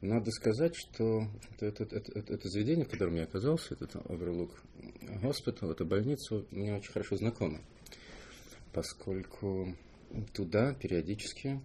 надо 0.00 0.30
сказать, 0.30 0.74
что 0.76 1.26
это, 1.58 1.66
это, 1.84 1.96
это, 1.96 2.32
это 2.32 2.48
заведение, 2.48 2.84
в 2.84 2.90
котором 2.90 3.16
я 3.16 3.24
оказался, 3.24 3.74
этот 3.74 3.96
Overlook 3.96 4.52
Hospital, 5.22 5.72
эта 5.72 5.84
больница, 5.84 6.44
мне 6.50 6.76
очень 6.76 6.92
хорошо 6.92 7.16
знакома, 7.16 7.60
поскольку 8.72 9.74
туда 10.32 10.74
периодически 10.74 11.60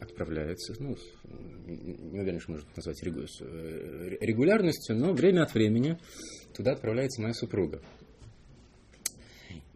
отправляется, 0.00 0.74
ну, 0.78 0.96
не 1.66 2.20
уверен, 2.20 2.40
что 2.40 2.52
можно 2.52 2.68
назвать 2.76 3.02
э, 3.02 4.16
регулярностью, 4.20 4.96
но 4.96 5.12
время 5.12 5.42
от 5.42 5.52
времени 5.52 5.98
туда 6.54 6.72
отправляется 6.72 7.20
моя 7.20 7.34
супруга. 7.34 7.82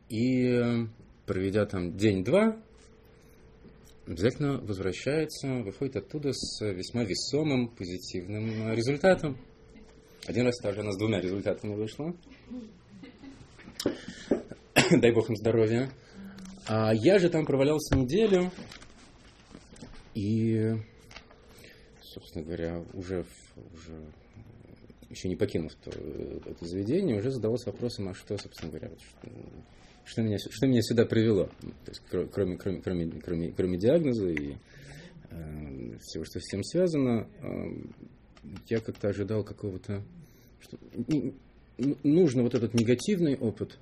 И 0.08 0.46
э, 0.46 0.86
проведя 1.26 1.66
там 1.66 1.96
день-два, 1.96 2.56
обязательно 4.06 4.58
возвращается, 4.58 5.48
выходит 5.62 5.96
оттуда 5.96 6.32
с 6.32 6.64
весьма 6.64 7.04
весомым, 7.04 7.68
позитивным 7.68 8.72
результатом. 8.72 9.38
Один 10.26 10.46
раз 10.46 10.54
даже 10.62 10.80
она 10.80 10.92
с 10.92 10.96
двумя 10.96 11.20
результатами 11.20 11.74
вышла. 11.74 12.14
Дай 14.90 15.12
бог 15.12 15.28
им 15.28 15.36
здоровья. 15.36 15.90
А 16.66 16.92
я 16.94 17.18
же 17.18 17.28
там 17.28 17.44
провалялся 17.44 17.96
неделю. 17.96 18.50
И, 20.14 20.72
собственно 22.00 22.44
говоря, 22.44 22.82
уже, 22.94 23.26
уже 23.56 24.12
еще 25.10 25.28
не 25.28 25.36
покинув 25.36 25.74
то, 25.74 25.90
это 25.90 26.64
заведение, 26.64 27.18
уже 27.18 27.30
задавался 27.30 27.70
вопросом, 27.70 28.08
а 28.08 28.14
что, 28.14 28.38
собственно 28.38 28.70
говоря, 28.70 28.90
что, 28.96 29.30
что, 30.04 30.22
меня, 30.22 30.38
что 30.38 30.66
меня 30.66 30.82
сюда 30.82 31.06
привело? 31.06 31.50
То 31.84 31.90
есть, 31.90 32.02
кроме, 32.30 32.56
кроме, 32.56 32.80
кроме, 32.80 33.10
кроме, 33.20 33.52
кроме 33.52 33.78
диагноза 33.78 34.28
и 34.28 34.54
э, 35.30 35.96
всего, 36.00 36.24
что 36.24 36.40
с 36.40 36.48
этим 36.48 36.62
связано, 36.64 37.28
э, 37.40 37.48
я 38.68 38.80
как-то 38.80 39.08
ожидал 39.08 39.44
какого-то... 39.44 40.02
Что, 40.60 40.78
не, 41.08 41.34
нужно 42.02 42.42
вот 42.42 42.54
этот 42.54 42.74
негативный 42.74 43.36
опыт 43.36 43.78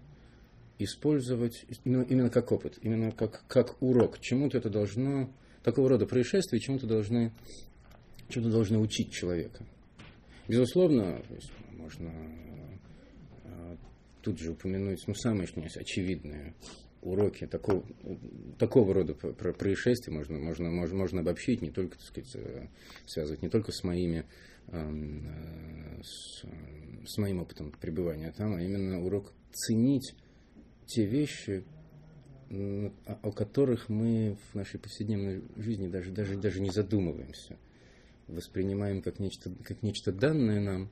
использовать 0.78 1.64
именно, 1.84 2.02
именно 2.02 2.30
как 2.30 2.52
опыт, 2.52 2.78
именно 2.82 3.12
как, 3.12 3.44
как 3.46 3.80
урок. 3.80 4.18
Чему-то 4.20 4.58
это 4.58 4.70
должно 4.70 5.30
такого 5.62 5.88
рода 5.90 6.06
происшествия 6.06 6.58
чему-то 6.58 6.86
должны, 6.86 7.32
чему-то 8.28 8.50
должны 8.50 8.78
учить 8.78 9.12
человека. 9.12 9.64
Безусловно, 10.48 11.22
можно 11.70 12.10
а, 12.10 12.61
тут 14.22 14.38
же 14.38 14.52
упомянуть 14.52 15.06
ну, 15.06 15.14
самые 15.14 15.46
что 15.46 15.60
очевидные 15.60 16.54
уроки 17.02 17.46
такого, 17.46 17.84
такого 18.58 18.94
рода 18.94 19.14
происшествий 19.14 20.14
можно, 20.14 20.38
можно, 20.38 20.70
можно, 20.70 20.96
можно 20.96 21.20
обобщить, 21.20 21.60
не 21.60 21.70
только, 21.70 21.98
так 21.98 22.06
сказать, 22.06 22.30
э, 22.36 22.68
связывать 23.06 23.42
не 23.42 23.48
только 23.48 23.72
с 23.72 23.82
моими 23.82 24.24
э, 24.68 26.00
с, 26.02 26.44
с 27.06 27.18
моим 27.18 27.40
опытом 27.40 27.72
пребывания 27.72 28.32
там, 28.36 28.54
а 28.54 28.62
именно 28.62 29.04
урок 29.04 29.32
ценить 29.52 30.14
те 30.86 31.04
вещи, 31.04 31.64
о 32.50 33.32
которых 33.32 33.88
мы 33.88 34.36
в 34.50 34.54
нашей 34.54 34.78
повседневной 34.78 35.42
жизни 35.56 35.88
даже, 35.88 36.10
даже, 36.10 36.36
даже 36.36 36.60
не 36.60 36.70
задумываемся. 36.70 37.56
Воспринимаем 38.28 39.00
как 39.02 39.18
нечто, 39.18 39.50
как 39.64 39.82
нечто 39.82 40.12
данное 40.12 40.60
нам. 40.60 40.90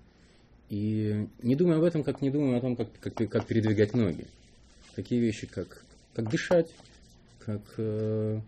И 0.70 1.28
не 1.42 1.56
думаем 1.56 1.80
об 1.80 1.84
этом, 1.84 2.02
как 2.02 2.22
не 2.22 2.30
думаем 2.30 2.56
о 2.56 2.60
том, 2.60 2.76
как, 2.76 2.92
как, 3.00 3.14
как 3.14 3.46
передвигать 3.46 3.92
ноги. 3.92 4.26
Такие 4.96 5.20
вещи, 5.20 5.46
как, 5.46 5.84
как 6.14 6.30
дышать, 6.30 6.72
как 7.40 7.60
э, 7.76 8.40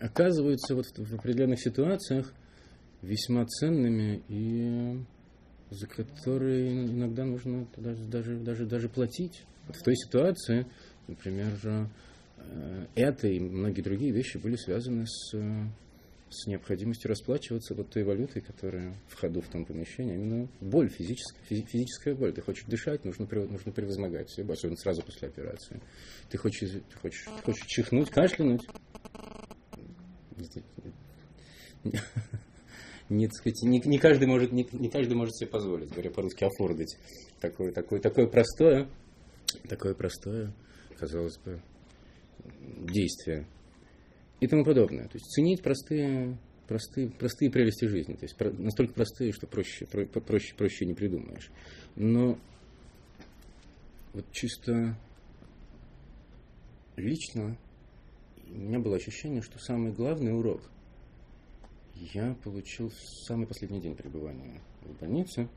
оказываются 0.00 0.74
вот 0.74 0.86
в, 0.86 1.10
в 1.10 1.14
определенных 1.14 1.60
ситуациях 1.60 2.32
весьма 3.02 3.44
ценными 3.44 4.22
и 4.28 4.98
за 5.70 5.86
которые 5.86 6.86
иногда 6.86 7.24
нужно 7.24 7.66
даже, 7.76 8.04
даже, 8.04 8.36
даже, 8.38 8.64
даже 8.64 8.88
платить. 8.88 9.42
Вот 9.66 9.76
в 9.76 9.82
той 9.82 9.96
ситуации 9.96 10.66
Например, 11.08 11.58
э, 11.64 12.86
это 12.94 13.28
и 13.28 13.40
многие 13.40 13.80
другие 13.80 14.12
вещи 14.12 14.36
были 14.36 14.56
связаны 14.56 15.06
с, 15.06 15.34
с 16.30 16.46
необходимостью 16.46 17.08
расплачиваться 17.08 17.74
вот 17.74 17.90
той 17.90 18.04
валютой, 18.04 18.42
которая 18.42 18.94
в 19.08 19.14
ходу 19.14 19.40
в 19.40 19.48
том 19.48 19.64
помещении, 19.64 20.14
именно 20.14 20.48
боль, 20.60 20.88
физическая, 20.88 21.42
физическая 21.44 22.14
боль. 22.14 22.32
Ты 22.32 22.42
хочешь 22.42 22.64
дышать, 22.66 23.04
нужно, 23.04 23.26
нужно 23.30 23.72
превозмогать 23.72 24.30
себя, 24.30 24.52
особенно 24.54 24.76
сразу 24.76 25.02
после 25.02 25.28
операции. 25.28 25.80
Ты 26.30 26.38
хочешь, 26.38 26.70
ты 26.70 26.98
хочешь, 26.98 27.24
хочешь 27.44 27.66
чихнуть, 27.66 28.10
кашлянуть. 28.10 28.66
Не, 33.08 33.26
сказать, 33.30 33.62
не, 33.62 33.80
не, 33.80 33.98
каждый 33.98 34.26
может, 34.26 34.52
не, 34.52 34.68
не 34.70 34.90
каждый 34.90 35.14
может 35.14 35.34
себе 35.34 35.48
позволить, 35.48 35.90
говоря 35.90 36.10
по-русски, 36.10 36.44
афордить 36.44 36.98
такое, 37.40 37.72
такое, 37.72 38.00
такое 38.00 38.26
простое, 38.26 38.86
такое 39.66 39.94
простое 39.94 40.52
казалось 40.98 41.38
бы, 41.38 41.60
действия 42.60 43.46
и 44.40 44.46
тому 44.46 44.64
подобное. 44.64 45.04
То 45.04 45.16
есть 45.16 45.26
ценить 45.26 45.62
простые, 45.62 46.38
простые, 46.66 47.10
простые 47.10 47.50
прелести 47.50 47.86
жизни. 47.86 48.14
То 48.14 48.24
есть 48.24 48.38
настолько 48.58 48.94
простые, 48.94 49.32
что 49.32 49.46
проще, 49.46 49.86
про, 49.86 50.04
проще, 50.06 50.54
проще 50.54 50.86
не 50.86 50.94
придумаешь. 50.94 51.50
Но 51.96 52.38
вот 54.12 54.24
чисто 54.32 54.96
лично 56.96 57.56
у 58.50 58.58
меня 58.58 58.78
было 58.78 58.96
ощущение, 58.96 59.42
что 59.42 59.58
самый 59.58 59.92
главный 59.92 60.36
урок 60.36 60.62
я 61.94 62.34
получил 62.44 62.90
в 62.90 63.26
самый 63.26 63.46
последний 63.46 63.80
день 63.80 63.94
пребывания 63.94 64.60
в 64.82 64.98
больнице. 65.00 65.48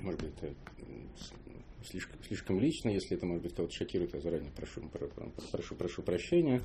Может 0.00 0.20
быть, 0.20 0.32
это 0.40 0.54
слишком, 1.88 2.22
слишком 2.22 2.60
лично, 2.60 2.90
если 2.90 3.16
это, 3.16 3.26
может 3.26 3.42
быть, 3.42 3.54
кого-то 3.54 3.74
шокирует, 3.74 4.14
я 4.14 4.20
заранее 4.20 4.50
прошу, 4.52 4.82
прошу, 5.50 5.74
прошу 5.74 6.02
прощения. 6.02 6.62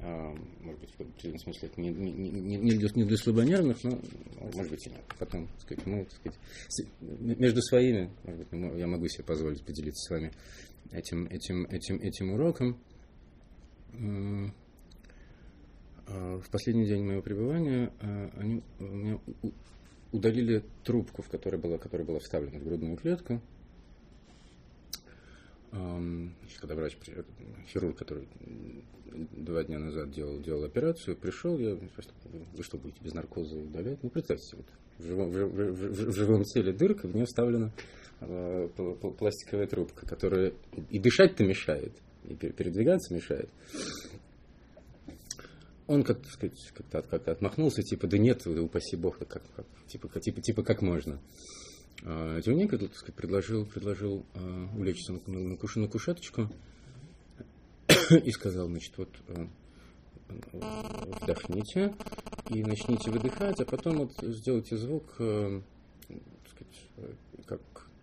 А, 0.00 0.34
может 0.60 0.80
быть, 0.80 0.90
в 0.90 1.00
определенном 1.00 1.38
смысле 1.38 1.68
это 1.68 1.80
не, 1.80 1.90
не, 1.90 2.12
не, 2.12 2.56
не, 2.56 2.76
для, 2.76 2.88
не 2.94 3.04
для 3.04 3.16
слабонервных, 3.16 3.84
но, 3.84 3.98
может 4.54 4.70
быть, 4.70 4.86
и 4.86 4.90
нет. 4.90 5.02
Потом, 5.18 5.46
так 5.46 5.60
сказать, 5.60 5.86
мы, 5.86 6.04
так 6.04 6.14
сказать, 6.14 6.38
между 7.00 7.62
своими, 7.62 8.10
может 8.24 8.48
быть, 8.48 8.78
я 8.78 8.86
могу 8.86 9.08
себе 9.08 9.24
позволить 9.24 9.64
поделиться 9.64 10.06
с 10.06 10.10
вами 10.10 10.32
этим, 10.90 11.26
этим, 11.26 11.64
этим, 11.66 11.96
этим 11.96 12.32
уроком. 12.32 12.80
А, 16.06 16.38
в 16.38 16.50
последний 16.50 16.86
день 16.86 17.04
моего 17.04 17.22
пребывания 17.22 17.92
а, 18.00 18.30
они 18.36 18.62
у 18.80 18.84
меня 18.84 19.20
удалили 20.10 20.64
трубку, 20.84 21.22
в 21.22 21.28
которой 21.28 21.56
была, 21.56 21.78
которая 21.78 22.06
была 22.06 22.18
вставлена 22.18 22.58
в 22.58 22.64
грудную 22.64 22.96
клетку 22.96 23.40
когда 26.58 26.74
врач, 26.74 26.96
хирург, 27.72 27.98
который 27.98 28.28
два 29.14 29.64
дня 29.64 29.78
назад 29.78 30.10
делал, 30.10 30.38
делал 30.40 30.64
операцию, 30.64 31.16
пришел, 31.16 31.58
я 31.58 31.76
спросил, 31.76 32.12
вы 32.54 32.62
что, 32.62 32.78
будете 32.78 33.00
без 33.02 33.14
наркоза 33.14 33.56
удалять? 33.56 34.02
Ну, 34.02 34.10
представьте, 34.10 34.56
вот 34.56 34.66
в 34.98 35.04
живом, 35.04 35.30
в, 35.30 35.34
в, 35.34 36.10
в 36.10 36.14
живом 36.14 36.44
теле 36.44 36.72
дырка, 36.72 37.08
в 37.08 37.14
нее 37.14 37.26
вставлена 37.26 37.72
э, 38.20 38.68
пластиковая 39.18 39.66
трубка, 39.66 40.06
которая 40.06 40.52
и 40.90 40.98
дышать-то 40.98 41.44
мешает, 41.44 41.92
и 42.24 42.34
передвигаться 42.34 43.14
мешает. 43.14 43.48
Он 45.86 46.04
как-то, 46.04 46.28
как-то, 46.74 47.02
как-то 47.02 47.32
отмахнулся, 47.32 47.82
типа, 47.82 48.06
да 48.06 48.16
нет, 48.16 48.46
упаси 48.46 48.96
бог, 48.96 49.18
как, 49.18 49.28
как, 49.28 49.66
типа, 49.88 50.08
типа, 50.20 50.40
типа, 50.40 50.62
как 50.62 50.80
можно. 50.80 51.20
А, 52.04 52.40
тем 52.40 52.54
не 52.56 52.64
менее, 52.64 52.88
сказать, 52.94 53.14
предложил, 53.14 53.64
предложил 53.64 54.26
а, 54.34 54.68
улечься 54.76 55.12
на, 55.12 55.20
на, 55.26 55.56
на 55.56 55.88
кушеточку 55.88 56.48
и 58.10 58.30
сказал, 58.32 58.66
значит, 58.66 58.96
вот 58.98 59.08
а, 59.28 59.46
вдохните 61.20 61.94
и 62.50 62.64
начните 62.64 63.10
выдыхать, 63.10 63.60
а 63.60 63.64
потом 63.64 63.98
вот 63.98 64.12
сделайте 64.20 64.76
звук, 64.76 65.12
сказать, 65.14 65.46
как 67.46 67.60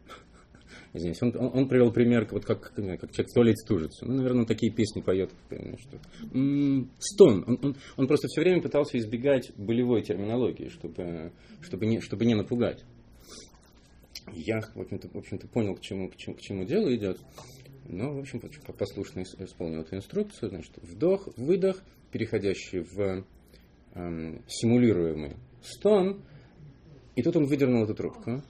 Извините, 0.94 1.26
он, 1.26 1.36
он, 1.36 1.52
он 1.54 1.68
привел 1.68 1.92
пример, 1.92 2.26
вот 2.32 2.46
как, 2.46 2.74
как 2.74 2.76
человек 2.76 3.28
в 3.30 3.34
туалете 3.34 3.58
стужится. 3.58 4.06
Ну, 4.06 4.14
наверное, 4.14 4.46
такие 4.46 4.72
песни 4.72 5.02
поет. 5.02 5.32
Что... 5.50 6.00
М-м, 6.34 6.90
стон. 7.00 7.44
Он, 7.46 7.60
он, 7.62 7.76
он 7.98 8.08
просто 8.08 8.28
все 8.28 8.42
время 8.42 8.62
пытался 8.62 8.98
избегать 8.98 9.52
болевой 9.58 10.04
терминологии, 10.04 10.70
чтобы, 10.70 11.34
чтобы, 11.62 11.86
не, 11.86 12.00
чтобы 12.00 12.26
не 12.26 12.36
напугать 12.36 12.86
я, 14.34 14.62
в 14.62 14.80
общем-то, 14.80 15.10
в 15.10 15.18
общем-то 15.18 15.48
понял, 15.48 15.76
к 15.76 15.82
чему, 15.82 16.10
к, 16.10 16.16
чему, 16.16 16.36
к 16.36 16.42
чему 16.42 16.64
дело 16.66 16.94
идет. 16.96 17.20
Но, 17.88 18.14
в 18.14 18.20
общем, 18.20 18.40
послушно 18.78 19.24
исполнил 19.24 19.82
эту 19.82 19.96
инструкцию. 19.96 20.50
Значит, 20.50 20.78
вдох, 20.78 21.28
выдох, 21.38 21.82
переходящий 22.12 22.80
в 22.80 23.26
эм, 23.96 24.44
симулируемый 24.48 25.38
стон. 25.62 26.22
И 27.16 27.24
тут 27.24 27.36
он 27.36 27.46
выдернул 27.46 27.84
эту 27.84 27.96
трубку. 27.96 28.44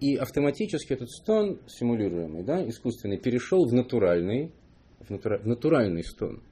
И 0.00 0.16
автоматически 0.16 0.92
этот 0.92 1.10
стон 1.10 1.58
симулируемый, 1.66 2.44
да, 2.44 2.68
искусственный, 2.68 3.18
перешел 3.18 3.66
в 3.66 3.72
натуральный, 3.72 4.52
в, 5.00 5.10
натура, 5.10 5.38
в 5.38 5.46
натуральный 5.46 6.04
стон. 6.04 6.42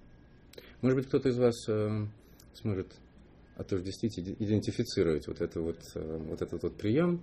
Может 0.80 0.98
быть, 0.98 1.08
кто-то 1.08 1.28
из 1.28 1.36
вас 1.36 1.68
э, 1.68 2.06
сможет 2.54 2.94
отождествить, 3.56 4.18
идентифицировать 4.18 5.26
вот, 5.28 5.40
это 5.40 5.60
вот, 5.60 5.78
э, 5.94 6.18
вот 6.28 6.40
этот 6.40 6.62
вот 6.62 6.76
прием, 6.76 7.20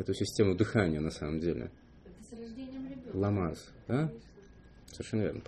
эту 0.00 0.14
систему 0.14 0.54
дыхания 0.54 1.00
на 1.00 1.10
самом 1.10 1.40
деле. 1.40 1.70
Это 2.04 2.22
с 2.22 2.38
рождением 2.38 2.88
ребенка. 2.88 3.16
Ламаз, 3.16 3.72
да? 3.88 4.12
Совершенно 4.86 5.22
верно. 5.22 5.42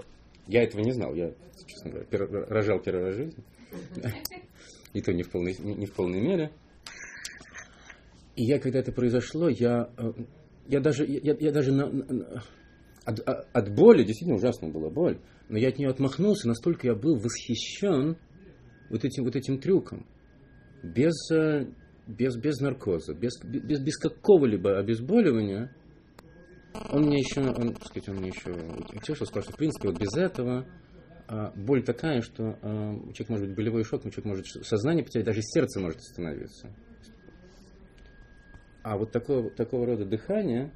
Я 0.46 0.62
этого 0.62 0.80
не 0.82 0.92
знал. 0.92 1.14
Я, 1.14 1.32
честно 1.66 1.90
говоря, 1.90 2.06
пер, 2.06 2.28
рожал 2.48 2.80
первый 2.80 3.04
раз 3.04 3.14
в 3.14 3.18
жизни. 3.18 3.44
И 4.92 5.00
то 5.00 5.12
не 5.12 5.22
в 5.22 5.30
полной, 5.30 5.56
не 5.58 5.86
в 5.86 5.92
полной 5.94 6.20
мере. 6.20 6.52
И 8.36 8.44
я, 8.44 8.58
когда 8.58 8.78
это 8.78 8.92
произошло, 8.92 9.48
я, 9.48 9.90
э, 9.96 10.12
я 10.66 10.80
даже, 10.80 11.04
я, 11.06 11.36
я 11.38 11.52
даже 11.52 11.72
на, 11.72 11.86
на, 11.86 12.42
от, 13.04 13.20
от 13.20 13.74
боли, 13.74 14.04
действительно 14.04 14.36
ужасная 14.36 14.70
была 14.70 14.90
боль, 14.90 15.18
но 15.48 15.58
я 15.58 15.68
от 15.68 15.78
нее 15.78 15.90
отмахнулся, 15.90 16.48
настолько 16.48 16.86
я 16.86 16.94
был 16.94 17.16
восхищен 17.16 18.16
вот 18.90 19.04
этим, 19.04 19.24
вот 19.24 19.36
этим 19.36 19.58
трюком. 19.58 20.06
Без, 20.82 21.14
э, 21.30 21.66
без, 22.06 22.36
без 22.36 22.60
наркоза, 22.60 23.14
без, 23.14 23.32
без, 23.44 23.80
без 23.80 23.96
какого-либо 23.96 24.78
обезболивания, 24.78 25.74
он 26.90 27.04
мне 27.04 27.18
еще, 27.18 27.42
он, 27.42 27.74
так 27.74 27.86
сказать, 27.86 28.08
он 28.08 28.16
мне 28.16 28.28
еще 28.28 28.50
утешил, 28.96 29.26
сказал, 29.26 29.42
что 29.42 29.52
в 29.52 29.56
принципе 29.56 29.88
вот 29.88 30.00
без 30.00 30.14
этого 30.16 30.66
а, 31.28 31.52
боль 31.54 31.84
такая, 31.84 32.22
что 32.22 32.58
а, 32.62 32.94
человек 33.12 33.28
может 33.28 33.46
быть 33.46 33.56
болевой 33.56 33.84
шок, 33.84 34.02
человек 34.02 34.24
может 34.24 34.46
сознание 34.46 35.04
потерять, 35.04 35.26
даже 35.26 35.42
сердце 35.42 35.80
может 35.80 35.98
остановиться. 35.98 36.70
А 38.82 38.96
вот 38.96 39.12
такого, 39.12 39.50
такого 39.50 39.86
рода 39.86 40.04
дыхание, 40.04 40.72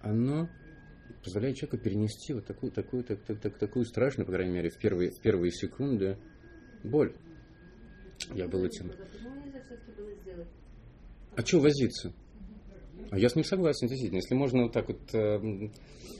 оно 0.00 0.48
позволяет 1.22 1.56
человеку 1.56 1.78
перенести 1.78 2.32
вот 2.32 2.46
такую, 2.46 2.72
такую, 2.72 3.04
так, 3.04 3.20
так, 3.20 3.40
так, 3.40 3.58
такую 3.58 3.84
страшную, 3.84 4.26
по 4.26 4.32
крайней 4.32 4.54
мере, 4.54 4.70
в 4.70 4.78
первые, 4.78 5.10
в 5.10 5.20
первые 5.20 5.50
секунды 5.52 6.16
боль. 6.82 7.14
Я 8.34 8.48
был 8.48 8.64
этим. 8.64 8.92
А 11.36 11.42
что 11.44 11.60
возиться? 11.60 12.12
А 13.10 13.18
я 13.18 13.28
с 13.28 13.34
ним 13.34 13.44
согласен, 13.44 13.88
действительно. 13.88 14.18
Если 14.18 14.34
можно 14.34 14.62
вот 14.64 14.72
так 14.72 14.88
вот 14.88 15.14
э, 15.14 15.70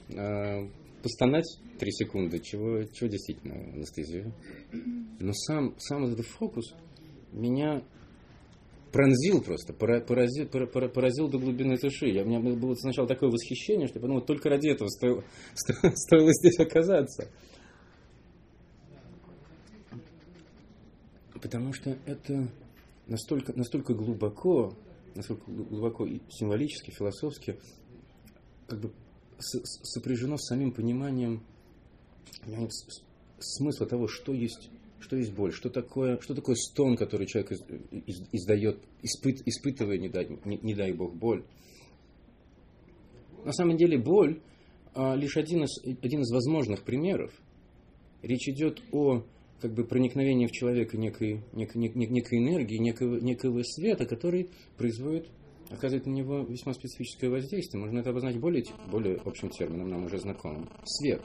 э, 0.08 0.68
постонать 1.02 1.46
три 1.78 1.92
секунды, 1.92 2.40
чего, 2.40 2.84
чего 2.84 3.08
действительно 3.08 3.54
анестезию. 3.54 4.32
Но 5.18 5.32
сам, 5.32 5.74
сам 5.78 6.04
этот 6.04 6.26
фокус 6.26 6.74
меня 7.32 7.82
пронзил 8.92 9.40
просто, 9.42 9.72
поразил, 9.72 10.46
поразил 10.48 11.28
до 11.28 11.38
глубины 11.38 11.78
души. 11.78 12.06
Я, 12.08 12.24
у 12.24 12.26
меня 12.26 12.40
было 12.40 12.74
сначала 12.74 13.06
такое 13.06 13.30
восхищение, 13.30 13.86
что 13.86 13.98
я 13.98 14.02
подумал, 14.02 14.22
только 14.22 14.48
ради 14.48 14.68
этого 14.68 14.88
стоило, 14.88 15.24
стоило 15.94 16.32
здесь 16.32 16.58
оказаться. 16.58 17.28
Потому 21.40 21.72
что 21.72 21.96
это 22.04 22.48
настолько, 23.06 23.56
настолько 23.56 23.94
глубоко, 23.94 24.74
насколько 25.14 25.50
глубоко 25.50 26.06
и 26.06 26.20
символически, 26.30 26.90
философски, 26.90 27.58
как 28.66 28.80
бы 28.80 28.92
сопряжено 29.38 30.36
с 30.36 30.46
самим 30.46 30.72
пониманием 30.72 31.42
смысла 33.38 33.86
того, 33.86 34.06
что 34.06 34.32
есть, 34.32 34.70
что 35.00 35.16
есть 35.16 35.32
боль, 35.32 35.52
что 35.52 35.70
такое, 35.70 36.20
что 36.20 36.34
такое 36.34 36.56
стон, 36.56 36.96
который 36.96 37.26
человек 37.26 37.52
издает, 38.32 38.78
испыт, 39.02 39.42
испытывая, 39.46 39.98
не 39.98 40.08
дай, 40.08 40.28
не, 40.44 40.58
не 40.58 40.74
дай 40.74 40.92
бог, 40.92 41.14
боль. 41.14 41.44
На 43.44 43.52
самом 43.52 43.76
деле 43.76 43.98
боль 43.98 44.40
а, 44.94 45.14
лишь 45.14 45.36
один 45.36 45.64
из, 45.64 45.82
один 45.84 46.20
из 46.20 46.30
возможных 46.30 46.82
примеров. 46.82 47.32
Речь 48.22 48.48
идет 48.48 48.82
о 48.92 49.24
как 49.60 49.72
бы 49.72 49.84
проникновение 49.84 50.48
в 50.48 50.52
человека 50.52 50.96
некой, 50.96 51.42
некой, 51.52 51.80
некой, 51.80 52.06
некой 52.06 52.38
энергии, 52.38 52.78
некого, 52.78 53.16
некого 53.16 53.62
света, 53.62 54.06
который 54.06 54.50
производит, 54.76 55.28
оказывает 55.70 56.06
на 56.06 56.12
него 56.12 56.40
весьма 56.40 56.74
специфическое 56.74 57.30
воздействие. 57.30 57.80
Можно 57.80 58.00
это 58.00 58.10
обозначить 58.10 58.40
более, 58.40 58.64
более 58.90 59.16
общим 59.24 59.50
термином, 59.50 59.90
нам 59.90 60.04
уже 60.04 60.18
знакомым. 60.18 60.68
Свет. 60.84 61.22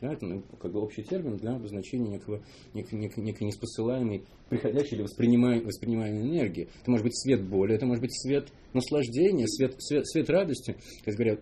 Да, 0.00 0.12
это 0.12 0.26
ну, 0.26 0.42
как 0.60 0.72
бы 0.72 0.80
общий 0.80 1.02
термин 1.02 1.38
для 1.38 1.56
обозначения 1.56 2.10
некого, 2.10 2.42
некой, 2.74 2.98
некой, 2.98 3.24
некой 3.24 3.46
неспосылаемой, 3.46 4.24
приходящей 4.50 4.96
или 4.96 5.02
воспринимаемой, 5.02 5.64
воспринимаемой 5.64 6.22
энергии. 6.22 6.68
Это 6.82 6.90
может 6.90 7.04
быть 7.04 7.18
свет 7.18 7.42
боли, 7.42 7.74
это 7.74 7.86
может 7.86 8.02
быть 8.02 8.14
свет 8.14 8.48
наслаждения, 8.74 9.46
свет, 9.48 9.74
свет, 9.78 10.06
свет 10.06 10.28
радости. 10.28 10.76
Как 11.02 11.14
говорят, 11.14 11.40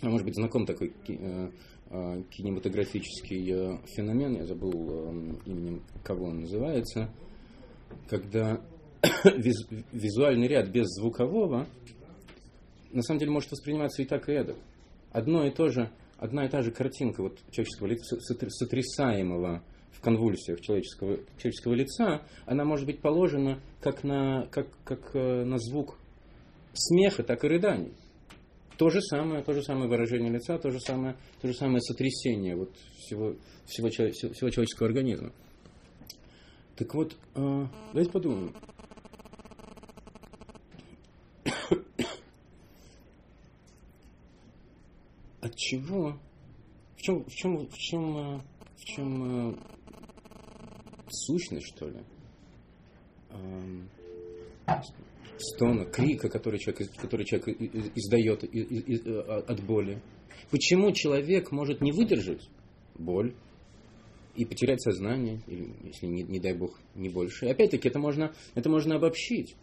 а 0.00 0.08
может 0.08 0.24
быть 0.26 0.34
знаком 0.34 0.64
такой 0.64 0.92
Э, 1.08 1.50
кинематографический 2.30 3.52
э, 3.52 3.78
феномен, 3.94 4.36
я 4.36 4.46
забыл 4.46 4.72
э, 4.72 5.34
именем 5.44 5.82
кого 6.02 6.26
он 6.26 6.40
называется, 6.40 7.10
когда 8.08 8.62
визуальный 9.92 10.48
ряд 10.48 10.70
без 10.70 10.86
звукового 10.86 11.66
на 12.92 13.02
самом 13.02 13.20
деле 13.20 13.32
может 13.32 13.50
восприниматься 13.50 14.02
и 14.02 14.06
так, 14.06 14.28
и 14.28 14.32
эдак. 14.32 14.56
Одно 15.10 15.46
и 15.46 15.50
то 15.50 15.68
же, 15.68 15.90
одна 16.16 16.46
и 16.46 16.48
та 16.48 16.62
же 16.62 16.70
картинка 16.70 17.22
вот, 17.22 17.38
человеческого 17.50 17.88
лица, 17.88 18.18
сотрясаемого 18.20 19.62
в 19.90 20.00
конвульсиях 20.00 20.62
человеческого, 20.62 21.18
человеческого 21.36 21.74
лица, 21.74 22.22
она 22.46 22.64
может 22.64 22.86
быть 22.86 23.00
положена 23.00 23.60
как 23.82 24.02
на, 24.02 24.46
как, 24.50 24.68
как 24.84 25.14
на 25.14 25.58
звук 25.58 25.98
смеха, 26.72 27.22
так 27.22 27.44
и 27.44 27.48
рыданий. 27.48 27.92
То 28.76 28.90
же 28.90 29.00
самое, 29.02 29.42
то 29.42 29.52
же 29.52 29.62
самое 29.62 29.88
выражение 29.88 30.30
лица, 30.32 30.58
то 30.58 30.70
же 30.70 30.80
самое, 30.80 31.16
то 31.40 31.48
же 31.48 31.54
самое 31.54 31.80
сотрясение 31.80 32.56
вот 32.56 32.74
всего, 32.98 33.36
всего, 33.66 33.88
всего 33.88 34.50
человеческого 34.50 34.88
организма. 34.88 35.32
Так 36.76 36.94
вот, 36.94 37.16
э, 37.34 37.66
давайте 37.92 38.10
подумаем. 38.10 38.54
От 45.40 45.54
чего? 45.56 46.18
В 46.96 47.02
чем, 47.02 47.24
в 47.24 47.34
чем, 47.34 47.66
в 47.66 47.76
чем, 47.76 48.16
э, 48.16 48.40
в 48.76 48.84
чем 48.84 49.50
э, 49.50 49.56
сущность, 51.10 51.66
что 51.66 51.88
ли? 51.88 52.00
Эм, 53.30 53.88
стона, 55.38 55.84
крика, 55.84 56.28
который 56.28 56.58
человек, 56.58 56.90
который 56.96 57.24
человек 57.24 57.48
издает 57.94 58.44
от 58.44 59.64
боли. 59.64 60.02
Почему 60.50 60.92
человек 60.92 61.50
может 61.50 61.80
не 61.80 61.92
выдержать 61.92 62.48
боль 62.94 63.34
и 64.34 64.44
потерять 64.44 64.80
сознание, 64.82 65.40
или, 65.46 65.74
если 65.84 66.06
не, 66.06 66.22
не 66.22 66.40
дай 66.40 66.54
бог, 66.54 66.78
не 66.94 67.08
больше. 67.08 67.46
И 67.46 67.50
опять-таки 67.50 67.88
это 67.88 67.98
можно, 67.98 68.32
это 68.54 68.70
можно 68.70 68.96
обобщить. 68.96 69.56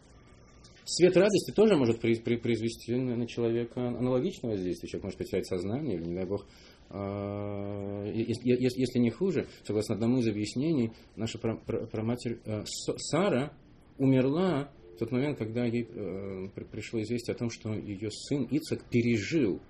Свет 0.86 1.16
радости 1.18 1.52
тоже 1.52 1.76
может 1.76 2.00
произвести 2.00 2.96
на 2.96 3.28
человека 3.28 3.90
аналогичное 3.90 4.52
воздействие. 4.52 4.90
Человек 4.90 5.04
может 5.04 5.18
потерять 5.20 5.46
сознание, 5.46 5.98
или, 5.98 6.04
не 6.04 6.16
дай 6.16 6.26
бог, 6.26 6.48
а, 6.90 8.06
если 8.06 9.00
не 9.00 9.12
хуже, 9.12 9.48
согласно 9.64 9.96
одному 9.96 10.20
из 10.20 10.28
объяснений, 10.28 10.92
наша 11.16 11.38
праматерь 11.38 12.40
э, 12.46 12.64
Сара 12.66 13.54
умерла 14.00 14.72
тот 15.00 15.12
момент, 15.12 15.38
когда 15.38 15.66
ей 15.66 15.88
э, 15.90 16.48
пришло 16.72 17.02
известие 17.02 17.34
о 17.34 17.38
том, 17.38 17.50
что 17.50 17.74
ее 17.74 18.12
сын 18.12 18.44
Ицак 18.52 18.84
пережил 18.90 19.62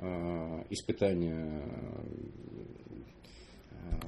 э, 0.00 0.64
испытание 0.70 1.62
э, 3.70 4.00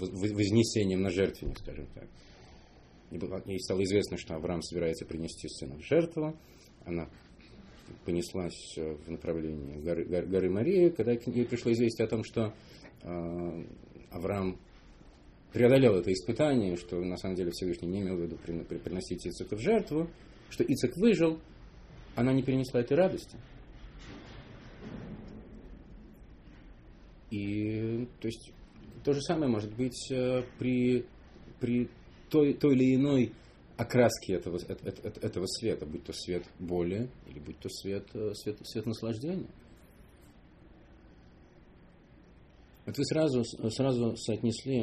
вознесением 0.00 1.02
на 1.02 1.10
жертвенник, 1.10 1.58
скажем 1.58 1.86
так. 1.94 2.08
Ей 3.46 3.60
стало 3.60 3.84
известно, 3.84 4.18
что 4.18 4.34
Авраам 4.34 4.62
собирается 4.62 5.06
принести 5.06 5.48
сына 5.48 5.76
в 5.76 5.82
жертву. 5.82 6.36
Она 6.84 7.08
понеслась 8.04 8.76
в 8.76 9.08
направлении 9.08 9.80
горы, 9.80 10.04
горы, 10.04 10.50
Марии, 10.50 10.88
когда 10.88 11.12
ей 11.12 11.46
пришло 11.46 11.72
известие 11.72 12.06
о 12.06 12.08
том, 12.08 12.24
что 12.24 12.52
Авраам 14.10 14.58
преодолел 15.56 15.94
это 15.94 16.12
испытание, 16.12 16.76
что 16.76 17.00
на 17.00 17.16
самом 17.16 17.34
деле 17.34 17.50
Всевышний 17.50 17.88
не 17.88 18.02
имел 18.02 18.16
в 18.16 18.20
виду 18.20 18.36
приносить 18.36 19.26
Ицека 19.26 19.56
в 19.56 19.60
жертву, 19.60 20.10
что 20.50 20.62
Ицек 20.62 20.94
выжил, 20.98 21.40
она 22.14 22.34
не 22.34 22.42
перенесла 22.42 22.80
этой 22.80 22.94
радости. 22.94 23.38
И 27.30 28.06
то 28.20 28.28
есть 28.28 28.52
то 29.02 29.14
же 29.14 29.22
самое 29.22 29.50
может 29.50 29.74
быть 29.74 30.10
э, 30.10 30.42
при, 30.58 31.06
при 31.58 31.88
той, 32.28 32.52
той 32.52 32.74
или 32.74 32.94
иной 32.94 33.32
окраске 33.78 34.34
этого, 34.34 34.58
этого 34.58 35.46
света, 35.46 35.86
будь 35.86 36.04
то 36.04 36.12
свет 36.12 36.44
боли 36.58 37.08
или 37.30 37.38
будь 37.38 37.58
то 37.60 37.70
свет, 37.70 38.04
э, 38.12 38.34
свет, 38.34 38.58
свет 38.62 38.84
наслаждения. 38.84 39.48
Вот 42.86 42.96
вы 42.96 43.04
сразу, 43.04 43.44
сразу 43.44 44.16
соотнесли 44.16 44.82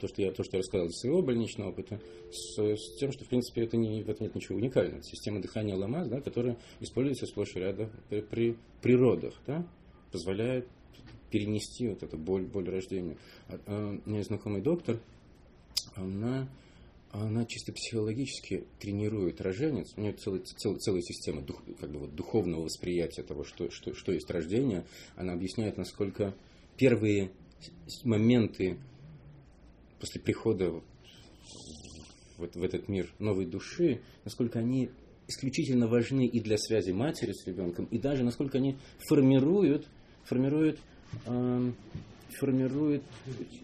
то, 0.00 0.08
что 0.08 0.22
я, 0.22 0.30
то, 0.32 0.44
что 0.44 0.56
я 0.56 0.58
рассказал 0.60 0.86
из 0.86 0.96
своего 1.00 1.22
больничного 1.22 1.70
опыта, 1.70 2.00
с, 2.30 2.56
с 2.56 2.96
тем, 2.98 3.10
что, 3.10 3.24
в 3.24 3.28
принципе, 3.28 3.64
это 3.64 3.76
не, 3.76 4.04
в 4.04 4.08
этом 4.08 4.26
нет 4.26 4.34
ничего 4.36 4.56
уникального. 4.56 5.02
Система 5.02 5.42
дыхания 5.42 5.74
ламаз, 5.74 6.08
да, 6.08 6.20
которая 6.20 6.56
используется 6.78 7.26
сплошь 7.26 7.56
и 7.56 7.58
рядом 7.58 7.90
при, 8.08 8.20
при, 8.20 8.56
при 8.80 8.94
родах, 8.94 9.34
да, 9.44 9.66
позволяет 10.12 10.68
перенести 11.30 11.88
вот 11.88 12.04
эту 12.04 12.16
боль, 12.16 12.46
боль 12.46 12.68
рождения. 12.68 13.16
А, 13.48 13.58
а, 13.66 13.98
у 14.06 14.10
меня 14.10 14.22
знакомый 14.22 14.62
доктор, 14.62 15.00
она 15.96 16.48
она 17.12 17.46
чисто 17.46 17.72
психологически 17.72 18.64
тренирует 18.78 19.40
роженец. 19.40 19.94
У 19.96 20.02
нее 20.02 20.12
целая, 20.12 20.42
целая, 20.42 20.78
целая 20.78 21.02
система 21.02 21.40
дух, 21.40 21.62
как 21.80 21.90
бы 21.90 22.00
вот, 22.00 22.14
духовного 22.14 22.64
восприятия 22.64 23.22
того, 23.22 23.44
что, 23.44 23.70
что, 23.70 23.94
что 23.94 24.12
есть 24.12 24.30
рождение. 24.30 24.84
Она 25.14 25.32
объясняет, 25.32 25.78
насколько 25.78 26.34
первые 26.76 27.30
моменты 28.04 28.78
после 30.00 30.20
прихода 30.20 30.70
в, 30.70 30.82
в 32.38 32.62
этот 32.62 32.88
мир 32.88 33.12
новой 33.18 33.46
души, 33.46 34.00
насколько 34.24 34.58
они 34.58 34.90
исключительно 35.28 35.88
важны 35.88 36.26
и 36.26 36.40
для 36.40 36.56
связи 36.58 36.92
матери 36.92 37.32
с 37.32 37.46
ребенком, 37.46 37.86
и 37.86 37.98
даже 37.98 38.22
насколько 38.24 38.58
они 38.58 38.76
формируют, 39.08 39.88
формируют 40.24 40.78
э, 41.24 41.72
формирует 42.38 43.02